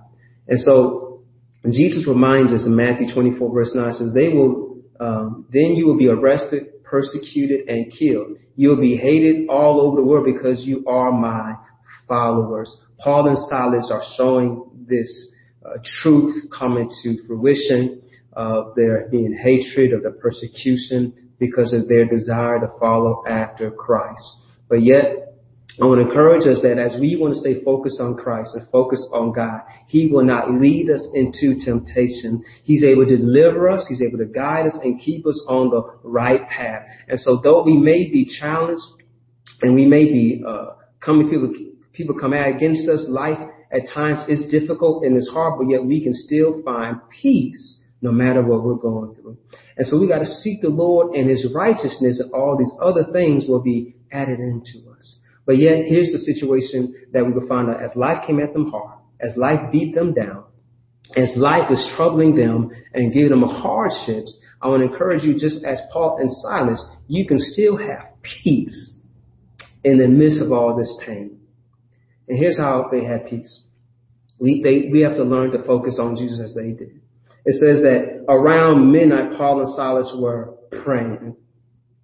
And 0.48 0.58
so 0.60 1.22
Jesus 1.70 2.06
reminds 2.06 2.52
us 2.52 2.66
in 2.66 2.76
Matthew 2.76 3.12
24 3.12 3.52
verse 3.52 3.72
9 3.74 3.92
says, 3.92 4.12
they 4.14 4.28
will, 4.28 4.78
um, 5.00 5.46
then 5.52 5.74
you 5.74 5.86
will 5.86 5.96
be 5.96 6.08
arrested, 6.08 6.82
persecuted, 6.84 7.68
and 7.68 7.92
killed. 7.98 8.38
You 8.56 8.70
will 8.70 8.80
be 8.80 8.96
hated 8.96 9.48
all 9.48 9.80
over 9.80 9.96
the 9.96 10.02
world 10.02 10.26
because 10.26 10.64
you 10.64 10.84
are 10.86 11.10
my 11.10 11.54
followers. 12.08 12.74
Paul 12.98 13.28
and 13.28 13.38
Silas 13.48 13.90
are 13.90 14.02
showing 14.16 14.64
this 14.88 15.30
uh, 15.64 15.78
truth 16.02 16.50
coming 16.56 16.90
to 17.02 17.26
fruition 17.26 18.02
of 18.36 18.74
their 18.74 19.08
being 19.10 19.32
hatred, 19.32 19.92
of 19.92 20.02
the 20.02 20.10
persecution 20.10 21.12
because 21.38 21.72
of 21.72 21.88
their 21.88 22.06
desire 22.06 22.60
to 22.60 22.70
follow 22.78 23.24
after 23.28 23.70
Christ. 23.70 24.22
But 24.68 24.82
yet, 24.82 25.34
I 25.80 25.86
want 25.86 26.00
to 26.00 26.06
encourage 26.06 26.46
us 26.46 26.62
that 26.62 26.78
as 26.78 26.96
we 27.00 27.16
want 27.16 27.34
to 27.34 27.40
stay 27.40 27.62
focused 27.64 28.00
on 28.00 28.16
Christ 28.16 28.50
and 28.54 28.68
focused 28.70 29.06
on 29.12 29.32
God, 29.32 29.60
He 29.88 30.06
will 30.06 30.24
not 30.24 30.52
lead 30.52 30.88
us 30.88 31.04
into 31.14 31.58
temptation. 31.64 32.44
He's 32.62 32.84
able 32.84 33.04
to 33.06 33.16
deliver 33.16 33.68
us. 33.68 33.84
He's 33.88 34.00
able 34.00 34.18
to 34.18 34.24
guide 34.24 34.66
us 34.66 34.78
and 34.84 35.00
keep 35.00 35.26
us 35.26 35.40
on 35.48 35.70
the 35.70 35.82
right 36.04 36.48
path. 36.48 36.82
And 37.08 37.18
so 37.18 37.40
though 37.42 37.64
we 37.64 37.76
may 37.76 38.04
be 38.04 38.24
challenged 38.38 38.82
and 39.62 39.74
we 39.74 39.84
may 39.84 40.04
be, 40.04 40.44
uh, 40.46 40.74
coming 41.00 41.28
people, 41.28 41.52
people 41.92 42.14
come 42.18 42.32
out 42.32 42.54
against 42.54 42.88
us, 42.88 43.04
life 43.08 43.38
at 43.72 43.82
times 43.92 44.22
is 44.28 44.48
difficult 44.50 45.04
and 45.04 45.16
it's 45.16 45.28
hard, 45.28 45.58
but 45.58 45.68
yet 45.68 45.84
we 45.84 46.02
can 46.02 46.14
still 46.14 46.62
find 46.62 46.98
peace 47.20 47.80
no 48.04 48.12
matter 48.12 48.42
what 48.42 48.62
we're 48.62 48.74
going 48.74 49.14
through. 49.14 49.38
And 49.78 49.86
so 49.86 49.98
we 49.98 50.06
got 50.06 50.18
to 50.18 50.26
seek 50.26 50.60
the 50.60 50.68
Lord 50.68 51.14
and 51.14 51.28
His 51.28 51.50
righteousness 51.54 52.20
and 52.20 52.30
all 52.34 52.54
these 52.54 52.70
other 52.80 53.10
things 53.10 53.46
will 53.48 53.62
be 53.62 53.96
added 54.12 54.40
into 54.40 54.90
us. 54.90 55.18
But 55.46 55.56
yet 55.56 55.86
here's 55.86 56.12
the 56.12 56.18
situation 56.18 56.94
that 57.14 57.24
we 57.24 57.32
will 57.32 57.48
find 57.48 57.70
out 57.70 57.82
as 57.82 57.96
life 57.96 58.26
came 58.26 58.40
at 58.40 58.52
them 58.52 58.70
hard, 58.70 58.98
as 59.22 59.34
life 59.38 59.72
beat 59.72 59.94
them 59.94 60.12
down, 60.12 60.44
as 61.16 61.32
life 61.34 61.70
was 61.70 61.92
troubling 61.96 62.36
them 62.36 62.70
and 62.92 63.10
giving 63.10 63.30
them 63.30 63.42
hardships, 63.42 64.36
I 64.60 64.68
want 64.68 64.82
to 64.82 64.92
encourage 64.92 65.24
you, 65.24 65.38
just 65.38 65.64
as 65.64 65.80
Paul 65.90 66.18
and 66.20 66.30
Silas, 66.30 66.84
you 67.08 67.26
can 67.26 67.38
still 67.40 67.78
have 67.78 68.08
peace 68.42 68.98
in 69.82 69.96
the 69.96 70.08
midst 70.08 70.42
of 70.42 70.52
all 70.52 70.76
this 70.76 70.92
pain. 71.06 71.38
And 72.28 72.38
here's 72.38 72.58
how 72.58 72.88
they 72.92 73.04
had 73.04 73.26
peace. 73.26 73.62
We, 74.38 74.62
they, 74.62 74.90
we 74.90 75.00
have 75.00 75.16
to 75.16 75.24
learn 75.24 75.52
to 75.52 75.64
focus 75.64 75.98
on 75.98 76.16
Jesus 76.16 76.40
as 76.40 76.54
they 76.54 76.72
did. 76.72 77.00
It 77.44 77.54
says 77.60 77.82
that 77.82 78.24
around 78.28 78.90
midnight, 78.90 79.36
Paul 79.36 79.60
and 79.60 79.74
Silas 79.74 80.10
were 80.18 80.54
praying. 80.82 81.36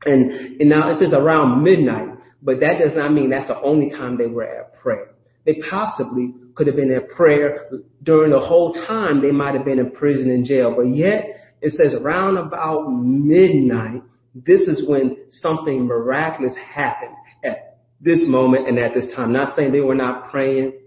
And, 0.04 0.60
and 0.60 0.68
now 0.68 0.90
it 0.90 0.98
says 0.98 1.12
around 1.12 1.62
midnight, 1.62 2.08
but 2.42 2.60
that 2.60 2.78
does 2.78 2.94
not 2.94 3.12
mean 3.12 3.30
that's 3.30 3.48
the 3.48 3.60
only 3.60 3.90
time 3.90 4.16
they 4.16 4.26
were 4.26 4.44
at 4.44 4.74
prayer. 4.80 5.14
They 5.46 5.60
possibly 5.68 6.34
could 6.54 6.66
have 6.66 6.76
been 6.76 6.92
at 6.92 7.08
prayer 7.10 7.70
during 8.02 8.32
the 8.32 8.40
whole 8.40 8.74
time 8.86 9.22
they 9.22 9.30
might 9.30 9.54
have 9.54 9.64
been 9.64 9.78
in 9.78 9.90
prison 9.92 10.30
and 10.30 10.44
jail. 10.44 10.74
But 10.76 10.94
yet 10.94 11.26
it 11.62 11.72
says 11.72 11.94
around 11.94 12.36
about 12.36 12.88
midnight, 12.90 14.02
this 14.34 14.62
is 14.62 14.88
when 14.88 15.16
something 15.30 15.86
miraculous 15.86 16.54
happened 16.56 17.14
at 17.44 17.78
this 18.00 18.22
moment 18.26 18.68
and 18.68 18.78
at 18.78 18.94
this 18.94 19.12
time. 19.14 19.32
Not 19.32 19.56
saying 19.56 19.72
they 19.72 19.80
were 19.80 19.94
not 19.94 20.30
praying 20.30 20.79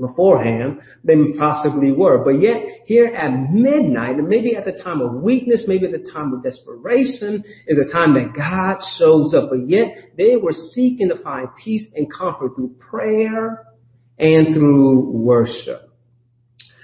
beforehand, 0.00 0.80
they 1.04 1.14
possibly 1.38 1.92
were. 1.92 2.24
But 2.24 2.40
yet, 2.40 2.56
here 2.86 3.06
at 3.06 3.52
midnight, 3.52 4.16
and 4.16 4.28
maybe 4.28 4.56
at 4.56 4.64
the 4.64 4.80
time 4.82 5.00
of 5.00 5.22
weakness, 5.22 5.64
maybe 5.66 5.86
at 5.86 5.92
the 5.92 6.10
time 6.10 6.32
of 6.32 6.42
desperation, 6.42 7.44
is 7.66 7.78
a 7.78 7.92
time 7.92 8.14
that 8.14 8.34
God 8.36 8.80
shows 8.98 9.34
up. 9.34 9.50
But 9.50 9.68
yet, 9.68 9.94
they 10.16 10.36
were 10.36 10.52
seeking 10.52 11.08
to 11.10 11.22
find 11.22 11.48
peace 11.62 11.86
and 11.94 12.12
comfort 12.12 12.56
through 12.56 12.74
prayer 12.78 13.66
and 14.18 14.54
through 14.54 15.10
worship. 15.10 15.90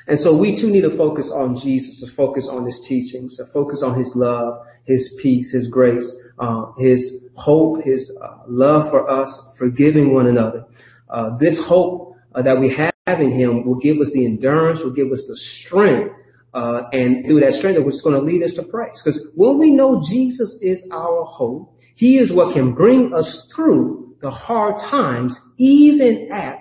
And 0.07 0.19
so 0.19 0.37
we 0.37 0.61
too 0.61 0.71
need 0.71 0.81
to 0.83 0.97
focus 0.97 1.31
on 1.33 1.61
Jesus, 1.63 2.05
to 2.05 2.17
focus 2.17 2.49
on 2.51 2.65
his 2.65 2.85
teachings, 2.89 3.37
to 3.37 3.45
focus 3.53 3.81
on 3.85 3.97
his 3.97 4.11
love, 4.17 4.67
his 4.85 5.15
peace, 5.23 5.53
his 5.53 5.69
grace, 5.69 6.13
uh, 6.39 6.73
his 6.79 7.25
hope, 7.35 7.85
his 7.85 8.11
uh, 8.21 8.39
love 8.49 8.91
for 8.91 9.09
us, 9.09 9.31
forgiving 9.57 10.13
one 10.13 10.27
another. 10.27 10.65
Uh, 11.09 11.37
this 11.39 11.61
hope 11.65 12.17
uh, 12.35 12.43
that 12.43 12.59
we 12.59 12.75
have 12.75 12.90
in 13.07 13.33
him 13.33 13.67
will 13.67 13.77
give 13.77 13.99
us 13.99 14.11
the 14.13 14.25
endurance, 14.25 14.81
will 14.83 14.93
give 14.93 15.11
us 15.11 15.25
the 15.27 15.37
strength, 15.37 16.15
uh, 16.53 16.83
and 16.93 17.25
through 17.27 17.41
that 17.41 17.55
strength, 17.55 17.79
it's 17.87 18.03
going 18.03 18.15
to 18.15 18.23
lead 18.23 18.43
us 18.43 18.55
to 18.55 18.63
praise. 18.65 19.01
Because 19.05 19.29
when 19.35 19.59
we 19.59 19.73
know 19.73 20.03
Jesus 20.09 20.57
is 20.61 20.85
our 20.93 21.25
hope, 21.25 21.75
he 21.95 22.19
is 22.19 22.33
what 22.33 22.55
can 22.55 22.75
bring 22.75 23.13
us 23.15 23.51
through 23.55 24.17
the 24.21 24.31
hard 24.31 24.81
times, 24.91 25.39
even 25.59 26.29
at 26.33 26.59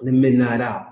the 0.00 0.12
midnight 0.12 0.60
hour. 0.60 0.86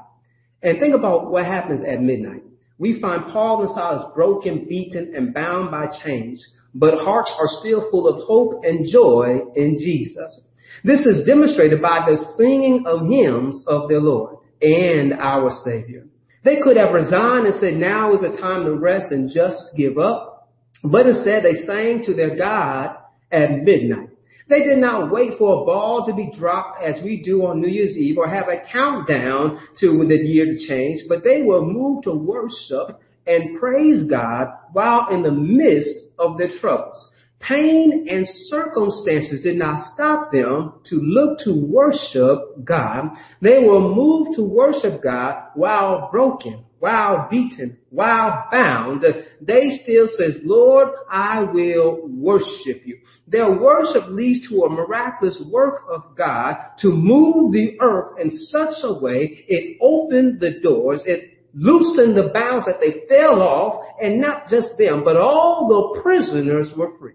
And 0.63 0.79
think 0.81 0.95
about 0.95 1.31
what 1.31 1.47
happens 1.47 1.83
at 1.85 2.03
midnight. 2.03 2.43
We 2.79 3.01
find 3.01 3.33
Paul 3.33 3.63
and 3.63 3.71
Silas 3.71 4.13
broken, 4.15 4.67
beaten, 4.69 5.15
and 5.17 5.33
bound 5.33 5.71
by 5.71 5.87
chains, 6.05 6.45
but 6.75 6.99
hearts 6.99 7.33
are 7.39 7.49
still 7.61 7.91
full 7.91 8.07
of 8.07 8.27
hope 8.27 8.63
and 8.65 8.87
joy 8.87 9.39
in 9.55 9.77
Jesus. 9.77 10.43
This 10.85 11.07
is 11.07 11.27
demonstrated 11.27 11.81
by 11.81 12.01
the 12.07 12.19
singing 12.37 12.85
of 12.87 13.09
hymns 13.09 13.65
of 13.67 13.89
their 13.89 14.01
Lord 14.01 14.36
and 14.61 15.13
our 15.15 15.51
Savior. 15.65 16.07
They 16.45 16.61
could 16.63 16.77
have 16.77 16.95
resigned 16.95 17.47
and 17.47 17.61
said, 17.61 17.75
now 17.75 18.15
is 18.15 18.21
the 18.21 18.37
time 18.41 18.65
to 18.65 18.75
rest 18.75 19.11
and 19.11 19.31
just 19.31 19.59
give 19.77 19.99
up. 19.99 20.49
But 20.85 21.07
instead 21.07 21.45
they 21.45 21.55
sang 21.65 22.05
to 22.05 22.15
their 22.15 22.37
God 22.37 22.97
at 23.33 23.63
midnight. 23.63 24.11
They 24.49 24.61
did 24.61 24.79
not 24.79 25.11
wait 25.11 25.39
for 25.39 25.63
a 25.63 25.65
ball 25.65 26.07
to 26.07 26.15
be 26.15 26.31
dropped 26.39 26.83
as 26.83 27.03
we 27.03 27.21
do 27.21 27.47
on 27.47 27.61
New 27.61 27.69
Year's 27.69 27.97
Eve 27.97 28.17
or 28.17 28.29
have 28.29 28.47
a 28.47 28.63
countdown 28.71 29.59
to 29.81 30.07
the 30.07 30.17
year 30.17 30.47
to 30.47 30.67
change, 30.69 31.01
but 31.09 31.25
they 31.25 31.43
were 31.43 31.63
moved 31.63 32.05
to 32.05 32.13
worship 32.13 33.01
and 33.27 33.59
praise 33.59 34.09
God 34.09 34.49
while 34.73 35.09
in 35.11 35.25
the 35.25 35.33
midst 35.33 36.05
of 36.17 36.39
their 36.39 36.51
troubles. 36.61 37.11
Pain 37.47 38.09
and 38.11 38.27
circumstances 38.29 39.41
did 39.43 39.57
not 39.57 39.79
stop 39.95 40.33
them 40.33 40.73
to 40.87 40.97
look 40.97 41.39
to 41.41 41.55
worship 41.55 42.65
God. 42.65 43.11
They 43.41 43.61
were 43.61 43.81
moved 43.81 44.37
to 44.37 44.43
worship 44.43 45.01
God 45.01 45.51
while 45.55 46.09
broken, 46.11 46.65
while 46.81 47.29
beaten, 47.31 47.79
while 47.91 48.49
bound. 48.51 49.05
They 49.41 49.79
still 49.83 50.09
says, 50.17 50.41
Lord, 50.43 50.89
I 51.09 51.45
will 51.45 52.09
worship 52.09 52.83
you. 52.85 52.99
Their 53.29 53.57
worship 53.61 54.09
leads 54.09 54.49
to 54.49 54.63
a 54.63 54.71
miraculous 54.71 55.41
work 55.49 55.83
of 55.89 56.17
God 56.17 56.57
to 56.79 56.89
move 56.89 57.53
the 57.53 57.77
earth 57.81 58.19
in 58.21 58.31
such 58.31 58.75
a 58.83 58.99
way 58.99 59.45
it 59.47 59.79
opened 59.81 60.41
the 60.41 60.59
doors, 60.61 61.03
it 61.07 61.31
loosened 61.55 62.17
the 62.17 62.31
bounds 62.35 62.67
that 62.67 62.81
they 62.81 63.07
fell 63.09 63.41
off, 63.41 63.85
and 64.01 64.21
not 64.21 64.49
just 64.49 64.77
them, 64.79 65.05
but 65.05 65.17
all 65.17 65.69
the 65.69 66.01
prisoners 66.03 66.73
were 66.77 66.91
free. 66.99 67.13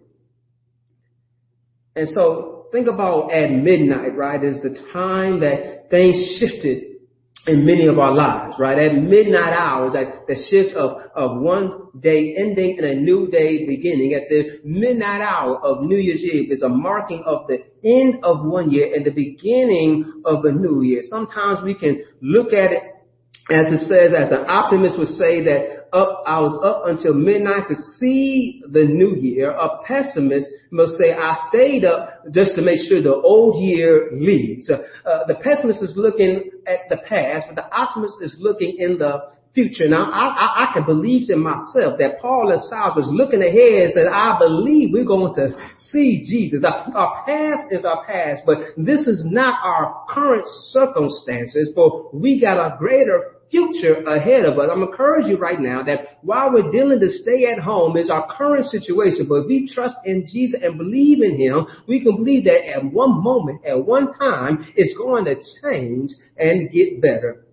And 1.96 2.08
so 2.10 2.68
think 2.72 2.88
about 2.88 3.32
at 3.32 3.52
midnight, 3.52 4.16
right, 4.16 4.44
is 4.44 4.62
the 4.62 4.78
time 4.94 5.42
that 5.42 5.90
things 5.90 6.16
shifted 6.40 6.92
in 7.48 7.66
many 7.66 7.88
of 7.88 7.98
our 7.98 8.14
lives, 8.14 8.56
right? 8.60 8.78
At 8.78 8.96
midnight 8.96 9.54
hours, 9.54 9.94
at 9.96 10.28
the 10.28 10.36
shift 10.50 10.76
of, 10.76 11.02
of 11.16 11.42
one 11.42 11.88
day 12.00 12.36
ending 12.38 12.78
and 12.78 12.86
a 12.86 12.96
new 12.96 13.28
day 13.30 13.66
beginning, 13.66 14.14
at 14.14 14.30
the 14.30 14.60
midnight 14.64 15.22
hour 15.22 15.58
of 15.60 15.84
New 15.84 15.98
Year's 15.98 16.22
Eve 16.22 16.52
is 16.52 16.62
a 16.62 16.70
marking 16.70 17.24
of 17.26 17.48
the 17.48 17.64
end 17.84 18.24
of 18.24 18.46
one 18.46 18.70
year 18.70 18.94
and 18.96 19.04
the 19.04 19.12
beginning 19.12 20.22
of 20.24 20.46
a 20.46 20.52
new 20.52 20.84
year. 20.84 21.02
Sometimes 21.04 21.60
we 21.64 21.74
can 21.74 22.04
look 22.22 22.54
at 22.54 22.72
it 22.72 22.84
as 23.50 23.68
it 23.74 23.88
says, 23.88 24.14
as 24.16 24.30
the 24.30 24.46
optimist 24.46 24.98
would 25.00 25.08
say 25.10 25.44
that 25.44 25.81
up, 25.94 26.24
I 26.26 26.40
was 26.40 26.58
up 26.64 26.88
until 26.88 27.14
midnight 27.14 27.68
to 27.68 27.76
see 27.98 28.64
the 28.70 28.84
new 28.84 29.16
year. 29.16 29.52
A 29.52 29.84
pessimist 29.86 30.48
must 30.72 30.98
say, 30.98 31.14
I 31.14 31.38
stayed 31.50 31.84
up 31.84 32.32
just 32.32 32.56
to 32.56 32.62
make 32.62 32.80
sure 32.88 33.02
the 33.02 33.16
old 33.16 33.62
year 33.62 34.10
leaves. 34.14 34.70
Uh, 34.70 34.80
the 35.28 35.36
pessimist 35.36 35.84
is 35.84 35.94
looking 35.98 36.52
at 36.66 36.88
the 36.90 36.98
past, 37.08 37.48
but 37.48 37.56
the 37.56 37.76
optimist 37.76 38.16
is 38.22 38.38
looking 38.40 38.78
in 38.80 38.98
the 38.98 39.32
future. 39.54 39.90
Now, 39.90 40.10
I, 40.12 40.28
I, 40.28 40.70
I 40.70 40.74
can 40.74 40.86
believe 40.86 41.30
in 41.30 41.40
myself 41.40 42.00
that 42.00 42.20
Paul 42.22 42.52
and 42.52 42.62
Silas 42.62 42.96
was 42.96 43.10
looking 43.12 43.42
ahead 43.42 43.84
and 43.84 43.94
said, 43.94 44.08
I 44.08 44.38
believe 44.40 44.94
we're 44.94 45.06
going 45.06 45.36
to 45.36 45.50
see 45.92 46.24
Jesus. 46.26 46.64
Our, 46.64 46.88
our 46.96 47.26
past 47.26 47.68
is 47.72 47.84
our 47.84 48.06
past, 48.06 48.44
but 48.46 48.58
this 48.78 49.02
is 49.08 49.24
not 49.26 49.60
our 49.64 50.06
current 50.10 50.46
circumstances, 50.72 51.72
but 51.76 52.16
we 52.16 52.40
got 52.40 52.58
a 52.58 52.78
greater 52.78 53.41
future 53.52 54.02
ahead 54.04 54.46
of 54.46 54.58
us. 54.58 54.70
I'm 54.72 54.82
encouraging 54.82 55.32
you 55.32 55.38
right 55.38 55.60
now 55.60 55.84
that 55.84 56.20
while 56.22 56.52
we're 56.52 56.72
dealing 56.72 57.00
to 57.02 57.10
stay 57.10 57.46
at 57.52 57.60
home 57.60 57.98
is 57.98 58.10
our 58.10 58.28
current 58.36 58.66
situation, 58.66 59.28
but 59.28 59.42
if 59.42 59.48
we 59.48 59.72
trust 59.72 59.96
in 60.06 60.26
Jesus 60.26 60.60
and 60.64 60.78
believe 60.78 61.22
in 61.22 61.38
Him, 61.38 61.68
we 61.88 62.02
can 62.02 62.16
believe 62.16 62.46
that 62.46 62.68
at 62.68 62.84
one 62.84 63.22
moment, 63.22 63.66
at 63.66 63.86
one 63.86 64.18
time, 64.18 64.72
it's 64.76 64.98
going 64.98 65.26
to 65.26 65.36
change 65.62 66.12
and 66.38 66.72
get 66.72 67.02
better. 67.02 67.46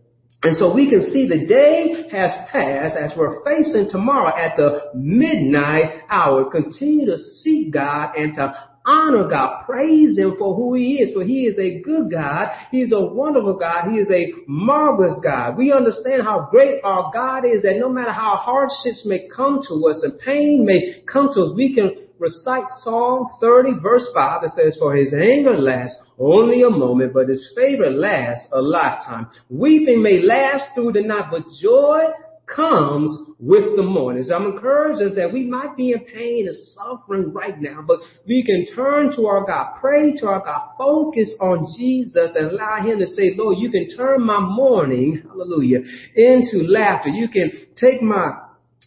And 0.42 0.56
so 0.56 0.72
we 0.72 0.88
can 0.88 1.02
see 1.02 1.26
the 1.28 1.46
day 1.46 2.08
has 2.12 2.30
passed 2.52 2.96
as 2.96 3.12
we're 3.16 3.44
facing 3.44 3.90
tomorrow 3.90 4.28
at 4.28 4.56
the 4.56 4.92
midnight 4.94 6.02
hour. 6.08 6.48
Continue 6.48 7.06
to 7.06 7.18
seek 7.18 7.72
God 7.72 8.14
and 8.16 8.34
to 8.36 8.54
honor 8.88 9.28
God. 9.28 9.64
Praise 9.66 10.18
Him 10.18 10.36
for 10.38 10.54
who 10.54 10.74
He 10.74 10.96
is, 10.96 11.14
for 11.14 11.22
He 11.22 11.44
is 11.44 11.58
a 11.58 11.80
good 11.80 12.10
God. 12.10 12.48
He 12.70 12.80
is 12.80 12.92
a 12.92 13.00
wonderful 13.00 13.58
God. 13.58 13.90
He 13.90 13.98
is 13.98 14.10
a 14.10 14.32
marvelous 14.46 15.20
God. 15.22 15.58
We 15.58 15.72
understand 15.72 16.22
how 16.22 16.48
great 16.50 16.80
our 16.82 17.10
God 17.12 17.44
is 17.44 17.62
that 17.62 17.76
no 17.78 17.88
matter 17.88 18.12
how 18.12 18.36
hardships 18.36 19.02
may 19.04 19.28
come 19.28 19.60
to 19.68 19.74
us 19.88 20.02
and 20.02 20.18
pain 20.18 20.64
may 20.64 21.02
come 21.06 21.28
to 21.34 21.42
us, 21.42 21.52
we 21.54 21.74
can 21.74 21.90
recite 22.18 22.64
Psalm 22.82 23.26
30 23.40 23.80
verse 23.82 24.06
5. 24.14 24.44
It 24.44 24.50
says, 24.52 24.76
for 24.78 24.96
His 24.96 25.12
anger 25.12 25.56
lasts 25.56 25.96
only 26.18 26.62
a 26.62 26.70
moment, 26.70 27.12
but 27.12 27.28
His 27.28 27.52
favor 27.54 27.90
lasts 27.90 28.48
a 28.52 28.60
lifetime. 28.60 29.28
Weeping 29.50 30.02
may 30.02 30.20
last 30.20 30.74
through 30.74 30.92
the 30.92 31.02
night, 31.02 31.26
but 31.30 31.42
joy 31.60 32.06
comes 32.54 33.10
with 33.38 33.76
the 33.76 33.82
morning. 33.82 34.22
So 34.24 34.34
I'm 34.34 34.52
encouraged 34.52 35.02
us 35.02 35.14
that 35.16 35.32
we 35.32 35.44
might 35.44 35.76
be 35.76 35.92
in 35.92 36.00
pain 36.00 36.48
and 36.48 36.56
suffering 36.74 37.32
right 37.32 37.60
now, 37.60 37.82
but 37.86 38.00
we 38.26 38.44
can 38.44 38.66
turn 38.74 39.14
to 39.16 39.26
our 39.26 39.46
God, 39.46 39.78
pray 39.80 40.14
to 40.16 40.26
our 40.26 40.40
God, 40.40 40.70
focus 40.76 41.32
on 41.40 41.66
Jesus 41.76 42.32
and 42.34 42.50
allow 42.50 42.82
Him 42.82 42.98
to 42.98 43.06
say, 43.06 43.34
Lord, 43.36 43.58
you 43.58 43.70
can 43.70 43.88
turn 43.96 44.24
my 44.24 44.40
mourning, 44.40 45.22
hallelujah, 45.28 45.80
into 46.16 46.66
laughter. 46.66 47.10
You 47.10 47.28
can 47.28 47.50
take 47.76 48.02
my 48.02 48.30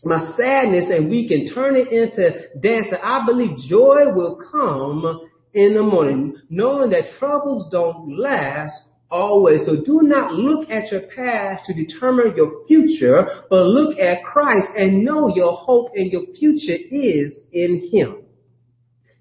my 0.04 0.34
sadness 0.36 0.86
and 0.90 1.10
we 1.10 1.28
can 1.28 1.54
turn 1.54 1.76
it 1.76 1.90
into 1.92 2.60
dancing. 2.60 2.98
I 3.04 3.24
believe 3.26 3.56
joy 3.70 4.12
will 4.14 4.42
come 4.52 5.30
in 5.54 5.76
the 5.76 5.84
morning, 5.84 6.38
knowing 6.50 6.90
that 6.92 7.20
troubles 7.20 7.68
don't 7.72 8.18
last 8.18 8.74
always. 9.12 9.66
So 9.66 9.76
do 9.76 10.02
not 10.04 10.34
look 10.34 10.70
at 10.70 10.92
your 10.92 11.02
past 11.16 11.66
to 11.66 11.74
determine 11.74 12.34
your 12.36 12.66
future, 12.68 13.26
but 13.50 13.64
look 13.64 13.98
at 14.00 14.24
Christ 14.24 14.68
and 14.76 15.04
know 15.04 15.34
your 15.36 15.54
hope 15.54 15.92
and 15.96 16.12
your 16.12 16.26
future 16.38 16.78
is 16.90 17.42
in 17.52 17.90
Him. 17.92 18.24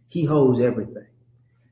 He 0.09 0.24
holds 0.24 0.61
everything. 0.61 1.07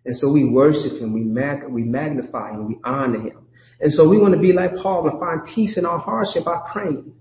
And 0.05 0.17
so 0.17 0.31
we 0.31 0.45
worship 0.45 1.01
Him, 1.01 1.13
we, 1.13 1.23
mag- 1.23 1.69
we 1.69 1.83
magnify 1.83 2.53
Him, 2.53 2.69
we 2.69 2.79
honor 2.85 3.21
Him. 3.21 3.47
And 3.81 3.93
so 3.93 4.09
we 4.09 4.19
want 4.19 4.35
to 4.35 4.41
be 4.41 4.53
like 4.53 4.75
Paul 4.83 5.09
and 5.09 5.21
find 5.21 5.41
peace 5.55 5.79
in 5.79 5.87
our 5.87 5.99
hardship 5.99 6.45
by 6.45 6.61
praying 6.73 7.13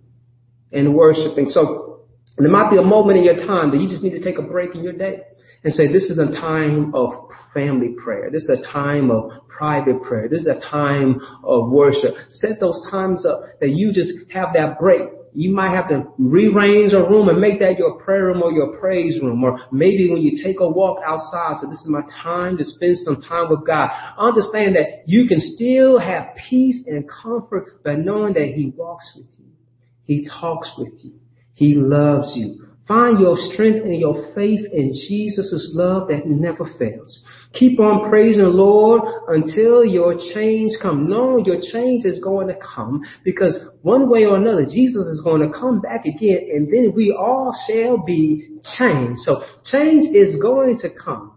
and 0.71 0.95
worshiping. 0.95 1.49
So 1.49 2.01
there 2.37 2.49
might 2.49 2.71
be 2.71 2.77
a 2.77 2.83
moment 2.83 3.19
in 3.19 3.23
your 3.23 3.35
time 3.35 3.71
that 3.71 3.79
you 3.79 3.87
just 3.87 4.03
need 4.03 4.11
to 4.11 4.23
take 4.23 4.37
a 4.37 4.41
break 4.41 4.73
in 4.75 4.83
your 4.83 4.93
day 4.93 5.21
and 5.67 5.73
say, 5.73 5.91
this 5.91 6.09
is 6.09 6.17
a 6.17 6.27
time 6.27 6.95
of 6.95 7.11
family 7.53 7.93
prayer. 8.01 8.29
This 8.31 8.43
is 8.43 8.57
a 8.57 8.71
time 8.71 9.11
of 9.11 9.31
private 9.49 10.01
prayer. 10.01 10.29
This 10.29 10.43
is 10.43 10.47
a 10.47 10.61
time 10.61 11.19
of 11.43 11.69
worship. 11.69 12.15
Set 12.29 12.51
those 12.61 12.87
times 12.89 13.25
up 13.25 13.41
that 13.59 13.71
you 13.71 13.91
just 13.91 14.13
have 14.31 14.53
that 14.53 14.79
break. 14.79 15.01
You 15.33 15.53
might 15.53 15.75
have 15.75 15.89
to 15.89 16.05
rearrange 16.17 16.93
a 16.93 17.01
room 17.01 17.27
and 17.27 17.41
make 17.41 17.59
that 17.59 17.77
your 17.77 18.01
prayer 18.01 18.27
room 18.27 18.43
or 18.43 18.53
your 18.53 18.77
praise 18.79 19.19
room. 19.21 19.43
Or 19.43 19.59
maybe 19.73 20.09
when 20.09 20.21
you 20.21 20.41
take 20.41 20.61
a 20.61 20.69
walk 20.69 21.03
outside, 21.05 21.57
so 21.59 21.67
this 21.69 21.81
is 21.81 21.87
my 21.89 22.03
time 22.23 22.57
to 22.59 22.63
spend 22.63 22.97
some 22.99 23.21
time 23.21 23.49
with 23.49 23.67
God. 23.67 23.89
Understand 24.17 24.77
that 24.77 25.03
you 25.05 25.27
can 25.27 25.41
still 25.41 25.99
have 25.99 26.29
peace 26.49 26.81
and 26.87 27.03
comfort 27.09 27.83
by 27.83 27.95
knowing 27.95 28.35
that 28.35 28.53
He 28.55 28.71
walks 28.73 29.11
with 29.17 29.27
you. 29.37 29.47
He 30.05 30.29
talks 30.39 30.71
with 30.77 30.93
you. 31.03 31.15
He 31.51 31.75
loves 31.75 32.31
you. 32.37 32.66
Find 32.87 33.19
your 33.19 33.35
strength 33.51 33.83
and 33.83 33.99
your 33.99 34.33
faith 34.33 34.61
in 34.71 34.93
Jesus' 34.93 35.71
love 35.73 36.07
that 36.07 36.25
never 36.25 36.63
fails. 36.79 37.21
Keep 37.53 37.81
on 37.81 38.09
praising 38.09 38.43
the 38.43 38.47
Lord 38.47 39.01
until 39.27 39.83
your 39.83 40.17
change 40.33 40.71
come. 40.81 41.09
Knowing 41.09 41.43
your 41.43 41.59
change 41.71 42.05
is 42.05 42.23
going 42.23 42.47
to 42.47 42.55
come 42.55 43.01
because 43.25 43.59
one 43.81 44.09
way 44.09 44.23
or 44.25 44.37
another, 44.37 44.63
Jesus 44.63 45.05
is 45.07 45.21
going 45.21 45.41
to 45.41 45.57
come 45.57 45.81
back 45.81 46.05
again 46.05 46.49
and 46.53 46.71
then 46.71 46.93
we 46.95 47.11
all 47.11 47.53
shall 47.67 47.97
be 47.97 48.47
changed. 48.77 49.19
So 49.19 49.43
change 49.65 50.15
is 50.15 50.41
going 50.41 50.79
to 50.79 50.89
come. 50.89 51.33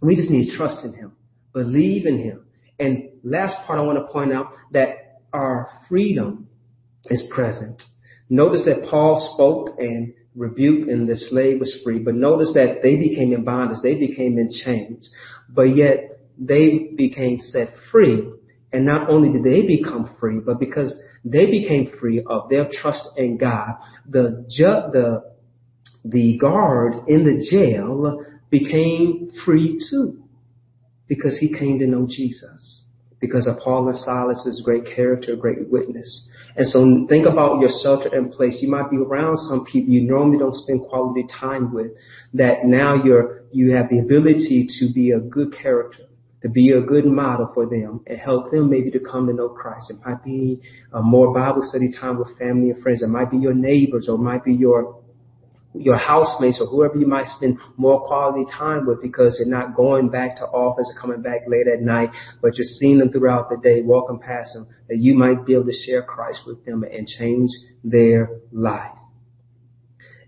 We 0.00 0.16
just 0.16 0.30
need 0.30 0.50
to 0.50 0.56
trust 0.56 0.86
in 0.86 0.94
Him, 0.94 1.12
believe 1.52 2.06
in 2.06 2.18
Him. 2.18 2.46
And 2.78 3.10
last 3.22 3.56
part 3.66 3.78
I 3.78 3.82
want 3.82 3.98
to 3.98 4.10
point 4.10 4.32
out 4.32 4.52
that 4.72 5.20
our 5.34 5.68
freedom 5.88 6.48
is 7.06 7.22
present. 7.30 7.82
Notice 8.30 8.62
that 8.64 8.88
Paul 8.88 9.32
spoke 9.34 9.78
and 9.78 10.14
rebuked 10.34 10.88
and 10.88 11.08
the 11.08 11.16
slave 11.16 11.60
was 11.60 11.76
free. 11.84 11.98
But 11.98 12.14
notice 12.14 12.52
that 12.54 12.82
they 12.82 12.96
became 12.96 13.32
in 13.32 13.44
bondage. 13.44 13.78
They 13.82 13.94
became 13.94 14.38
in 14.38 14.50
chains. 14.64 15.10
But 15.48 15.76
yet 15.76 16.20
they 16.38 16.90
became 16.96 17.40
set 17.40 17.74
free. 17.90 18.30
And 18.72 18.84
not 18.84 19.08
only 19.08 19.30
did 19.30 19.44
they 19.44 19.66
become 19.66 20.16
free, 20.18 20.40
but 20.44 20.58
because 20.58 21.00
they 21.24 21.46
became 21.46 21.92
free 22.00 22.24
of 22.26 22.48
their 22.48 22.68
trust 22.70 23.08
in 23.16 23.38
God, 23.38 23.74
the 24.08 24.44
ju- 24.50 24.90
the 24.92 25.34
the 26.04 26.36
guard 26.38 27.08
in 27.08 27.24
the 27.24 27.46
jail 27.50 28.20
became 28.50 29.30
free 29.44 29.80
too, 29.90 30.24
because 31.08 31.38
he 31.38 31.56
came 31.56 31.78
to 31.78 31.86
know 31.86 32.06
Jesus. 32.10 32.83
Because 33.20 33.46
of 33.46 33.58
Paul 33.58 33.88
and 33.88 33.96
Silas's 33.96 34.62
great 34.64 34.84
character, 34.94 35.36
great 35.36 35.70
witness. 35.70 36.28
And 36.56 36.68
so 36.68 37.06
think 37.08 37.26
about 37.26 37.60
your 37.60 37.70
shelter 37.82 38.14
in 38.14 38.30
place. 38.30 38.58
You 38.60 38.68
might 38.68 38.90
be 38.90 38.96
around 38.96 39.36
some 39.36 39.64
people 39.64 39.92
you 39.92 40.02
normally 40.02 40.38
don't 40.38 40.54
spend 40.54 40.82
quality 40.88 41.26
time 41.40 41.72
with 41.72 41.92
that 42.34 42.64
now 42.64 43.02
you're, 43.02 43.44
you 43.52 43.72
have 43.74 43.88
the 43.88 43.98
ability 43.98 44.68
to 44.78 44.92
be 44.92 45.12
a 45.12 45.18
good 45.18 45.54
character, 45.60 46.04
to 46.42 46.48
be 46.48 46.70
a 46.70 46.80
good 46.80 47.06
model 47.06 47.50
for 47.54 47.66
them 47.66 48.00
and 48.06 48.18
help 48.18 48.50
them 48.50 48.70
maybe 48.70 48.90
to 48.90 49.00
come 49.00 49.26
to 49.26 49.32
know 49.32 49.48
Christ. 49.48 49.90
It 49.90 49.96
might 50.04 50.22
be 50.22 50.60
more 50.92 51.32
Bible 51.32 51.62
study 51.62 51.90
time 51.92 52.18
with 52.18 52.36
family 52.38 52.70
and 52.70 52.82
friends. 52.82 53.02
It 53.02 53.08
might 53.08 53.30
be 53.30 53.38
your 53.38 53.54
neighbors 53.54 54.08
or 54.08 54.16
it 54.16 54.22
might 54.22 54.44
be 54.44 54.54
your 54.54 55.03
your 55.74 55.96
housemates 55.96 56.60
or 56.60 56.66
whoever 56.66 56.96
you 56.96 57.06
might 57.06 57.26
spend 57.26 57.58
more 57.76 58.06
quality 58.06 58.44
time 58.56 58.86
with 58.86 59.02
because 59.02 59.36
you're 59.38 59.48
not 59.48 59.74
going 59.74 60.08
back 60.08 60.36
to 60.36 60.44
office 60.44 60.90
or 60.94 61.00
coming 61.00 61.20
back 61.20 61.42
late 61.46 61.66
at 61.66 61.82
night, 61.82 62.10
but 62.40 62.56
you're 62.56 62.64
seeing 62.64 62.98
them 62.98 63.10
throughout 63.10 63.50
the 63.50 63.56
day, 63.56 63.82
walking 63.82 64.18
past 64.18 64.54
them, 64.54 64.68
that 64.88 64.98
you 64.98 65.14
might 65.14 65.44
be 65.44 65.54
able 65.54 65.64
to 65.64 65.82
share 65.84 66.02
Christ 66.02 66.42
with 66.46 66.64
them 66.64 66.84
and 66.84 67.08
change 67.08 67.50
their 67.82 68.28
life. 68.52 68.92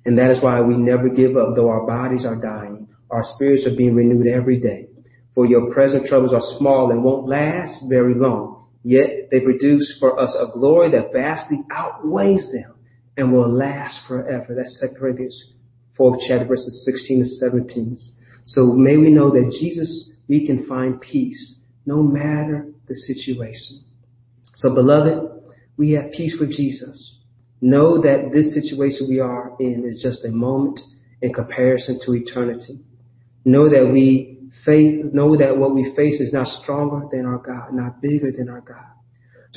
And 0.04 0.18
that 0.18 0.30
is 0.30 0.42
why 0.42 0.61
we 0.61 0.76
never 0.76 1.09
give 1.09 1.37
up, 1.37 1.54
though 1.54 1.68
our 1.68 1.87
bodies 1.87 2.24
are 2.24 2.37
dying. 2.37 2.88
Our 3.11 3.22
spirits 3.22 3.66
are 3.66 3.76
being 3.76 3.94
renewed 3.94 4.26
every 4.26 4.61
day. 4.61 4.88
For 5.35 5.46
your 5.46 5.72
present 5.72 6.06
troubles 6.06 6.32
are 6.32 6.59
small 6.59 6.90
and 6.90 7.04
won't 7.04 7.28
last 7.28 7.85
very 7.88 8.14
long. 8.14 8.66
Yet 8.82 9.30
they 9.30 9.40
produce 9.40 9.96
for 9.98 10.18
us 10.18 10.35
a 10.38 10.46
glory 10.52 10.92
that 10.92 11.12
vastly 11.12 11.59
outweighs 11.70 12.50
them 12.52 12.75
and 13.16 13.33
will 13.33 13.50
last 13.50 14.00
forever. 14.07 14.55
That's 14.55 14.81
2 14.81 14.98
Corinthians 14.98 15.52
4th 15.98 16.18
chapter 16.29 16.46
verses 16.46 16.85
16 16.85 17.20
to 17.20 17.26
17. 17.26 17.96
So 18.44 18.64
may 18.66 18.96
we 18.96 19.11
know 19.11 19.31
that 19.31 19.57
Jesus, 19.59 20.11
we 20.29 20.46
can 20.46 20.66
find 20.66 21.00
peace 21.00 21.57
no 21.85 22.02
matter 22.02 22.66
the 22.87 22.94
situation. 22.94 23.85
So 24.57 24.74
beloved, 24.74 25.42
we 25.76 25.92
have 25.92 26.12
peace 26.12 26.37
with 26.40 26.50
Jesus. 26.50 27.14
Know 27.61 28.00
that 28.02 28.31
this 28.33 28.55
situation 28.55 29.09
we 29.09 29.20
are 29.20 29.52
in 29.59 29.85
is 29.88 30.00
just 30.02 30.24
a 30.24 30.31
moment 30.31 30.79
in 31.22 31.33
comparison 31.33 32.00
to 32.05 32.14
eternity. 32.14 32.81
Know 33.44 33.68
that 33.70 33.90
we 33.90 34.50
face, 34.64 35.05
know 35.12 35.37
that 35.37 35.57
what 35.57 35.74
we 35.74 35.92
face 35.96 36.20
is 36.20 36.33
not 36.33 36.46
stronger 36.62 37.07
than 37.11 37.26
our 37.26 37.38
God, 37.38 37.72
not 37.72 38.00
bigger 38.00 38.31
than 38.31 38.48
our 38.48 38.61
God. 38.61 38.95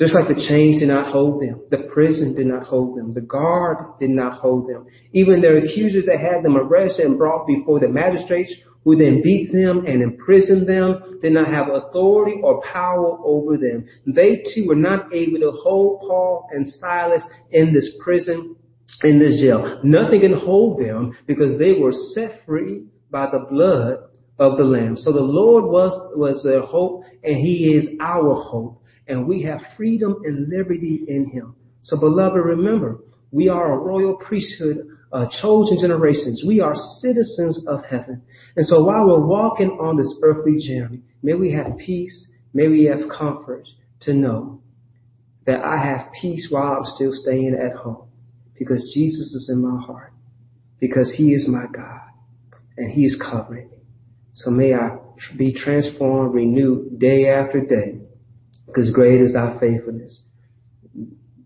Just 0.00 0.14
like 0.14 0.28
the 0.28 0.46
chains 0.48 0.80
did 0.80 0.88
not 0.88 1.12
hold 1.12 1.42
them, 1.42 1.60
the 1.70 1.86
prison 1.92 2.34
did 2.34 2.46
not 2.46 2.66
hold 2.66 2.96
them, 2.96 3.12
the 3.12 3.20
guard 3.20 3.76
did 4.00 4.08
not 4.08 4.38
hold 4.40 4.66
them. 4.66 4.86
Even 5.12 5.42
their 5.42 5.58
accusers 5.58 6.06
that 6.06 6.18
had 6.18 6.42
them 6.42 6.56
arrested 6.56 7.04
and 7.04 7.18
brought 7.18 7.46
before 7.46 7.80
the 7.80 7.88
magistrates 7.88 8.50
who 8.82 8.96
then 8.96 9.20
beat 9.22 9.52
them 9.52 9.84
and 9.86 10.00
imprisoned 10.00 10.66
them 10.66 11.18
did 11.20 11.32
not 11.32 11.48
have 11.48 11.68
authority 11.68 12.40
or 12.42 12.62
power 12.62 13.18
over 13.22 13.58
them. 13.58 13.84
They 14.06 14.42
too 14.54 14.68
were 14.68 14.74
not 14.74 15.12
able 15.12 15.38
to 15.40 15.52
hold 15.62 16.00
Paul 16.08 16.48
and 16.50 16.66
Silas 16.66 17.22
in 17.50 17.74
this 17.74 17.94
prison, 18.02 18.56
in 19.02 19.18
this 19.18 19.38
jail. 19.38 19.82
Nothing 19.84 20.22
can 20.22 20.32
hold 20.32 20.80
them 20.80 21.14
because 21.26 21.58
they 21.58 21.72
were 21.72 21.92
set 22.14 22.40
free 22.46 22.84
by 23.10 23.26
the 23.26 23.44
blood 23.50 23.98
of 24.38 24.56
the 24.56 24.64
Lamb. 24.64 24.96
So 24.96 25.12
the 25.12 25.20
Lord 25.20 25.64
was, 25.64 25.92
was 26.16 26.42
their 26.42 26.62
hope 26.62 27.04
and 27.22 27.36
He 27.36 27.74
is 27.74 27.86
our 28.00 28.34
hope 28.34 28.79
and 29.10 29.26
we 29.26 29.42
have 29.42 29.60
freedom 29.76 30.16
and 30.24 30.48
liberty 30.48 31.04
in 31.08 31.28
him. 31.28 31.56
So 31.82 31.98
beloved, 31.98 32.36
remember, 32.36 33.00
we 33.32 33.48
are 33.48 33.74
a 33.74 33.78
royal 33.78 34.14
priesthood, 34.14 34.86
uh, 35.12 35.26
chosen 35.42 35.78
generations. 35.80 36.44
We 36.46 36.60
are 36.60 36.74
citizens 37.00 37.66
of 37.66 37.84
heaven. 37.84 38.22
And 38.56 38.64
so 38.64 38.84
while 38.84 39.06
we're 39.06 39.26
walking 39.26 39.70
on 39.80 39.96
this 39.96 40.14
earthly 40.22 40.58
journey, 40.58 41.02
may 41.22 41.34
we 41.34 41.52
have 41.52 41.76
peace, 41.78 42.28
may 42.54 42.68
we 42.68 42.84
have 42.84 43.10
comfort 43.10 43.64
to 44.02 44.14
know 44.14 44.62
that 45.46 45.64
I 45.64 45.82
have 45.84 46.12
peace 46.20 46.46
while 46.50 46.74
I'm 46.74 46.84
still 46.84 47.12
staying 47.12 47.58
at 47.60 47.76
home 47.76 48.08
because 48.56 48.92
Jesus 48.94 49.34
is 49.34 49.50
in 49.52 49.60
my 49.60 49.80
heart, 49.84 50.12
because 50.78 51.12
he 51.16 51.32
is 51.32 51.48
my 51.48 51.64
God 51.74 52.00
and 52.76 52.92
he 52.92 53.04
is 53.04 53.20
covering 53.20 53.70
me. 53.70 53.78
So 54.34 54.50
may 54.50 54.74
I 54.74 54.98
be 55.36 55.52
transformed, 55.52 56.34
renewed 56.34 57.00
day 57.00 57.28
after 57.28 57.60
day 57.60 58.00
because 58.72 58.90
great 58.90 59.20
is 59.20 59.32
thy 59.32 59.58
faithfulness. 59.58 60.20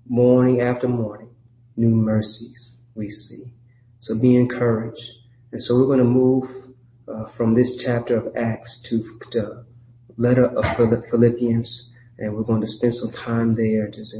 Morning 0.06 0.60
after 0.60 0.88
morning, 0.88 1.30
new 1.76 1.88
mercies 1.88 2.72
we 2.94 3.10
see. 3.10 3.44
So 4.00 4.18
be 4.18 4.36
encouraged. 4.36 5.02
And 5.52 5.62
so 5.62 5.76
we're 5.76 5.86
going 5.86 5.98
to 5.98 6.04
move 6.04 6.44
uh, 7.08 7.32
from 7.36 7.54
this 7.54 7.82
chapter 7.84 8.18
of 8.18 8.36
Acts 8.36 8.86
to 8.90 9.02
the 9.32 9.64
letter 10.16 10.46
of 10.46 10.64
Philippians, 11.10 11.90
and 12.18 12.34
we're 12.34 12.42
going 12.42 12.60
to 12.60 12.66
spend 12.66 12.94
some 12.94 13.12
time 13.12 13.54
there 13.54 13.88
just 13.88 14.14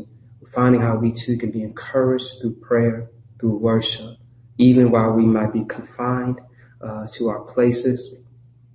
finding 0.55 0.81
how 0.81 0.97
we 0.97 1.13
too 1.27 1.37
can 1.37 1.51
be 1.51 1.63
encouraged 1.63 2.25
through 2.41 2.55
prayer, 2.55 3.09
through 3.41 3.59
worship, 3.59 4.17
even 4.59 4.91
while 4.91 5.13
we 5.13 5.25
might 5.25 5.53
be 5.53 5.65
confined 5.65 6.41
uh, 6.81 7.07
to 7.19 7.29
our 7.29 7.41
places 7.53 8.17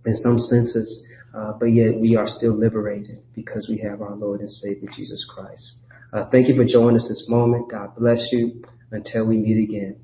in 0.05 0.15
some 0.15 0.37
senses 0.37 1.05
uh, 1.35 1.53
but 1.59 1.67
yet 1.67 1.95
we 1.95 2.15
are 2.15 2.27
still 2.27 2.57
liberated 2.57 3.21
because 3.35 3.67
we 3.69 3.77
have 3.79 4.01
our 4.01 4.15
Lord 4.15 4.39
and 4.41 4.49
Savior 4.49 4.89
Jesus 4.95 5.25
Christ. 5.33 5.73
Uh, 6.11 6.25
thank 6.31 6.47
you 6.47 6.55
for 6.55 6.65
joining 6.65 6.95
us 6.97 7.07
this 7.07 7.25
moment. 7.27 7.69
God 7.69 7.95
bless 7.95 8.29
you. 8.31 8.63
Until 8.91 9.25
we 9.25 9.37
meet 9.37 9.69
again. 9.69 9.97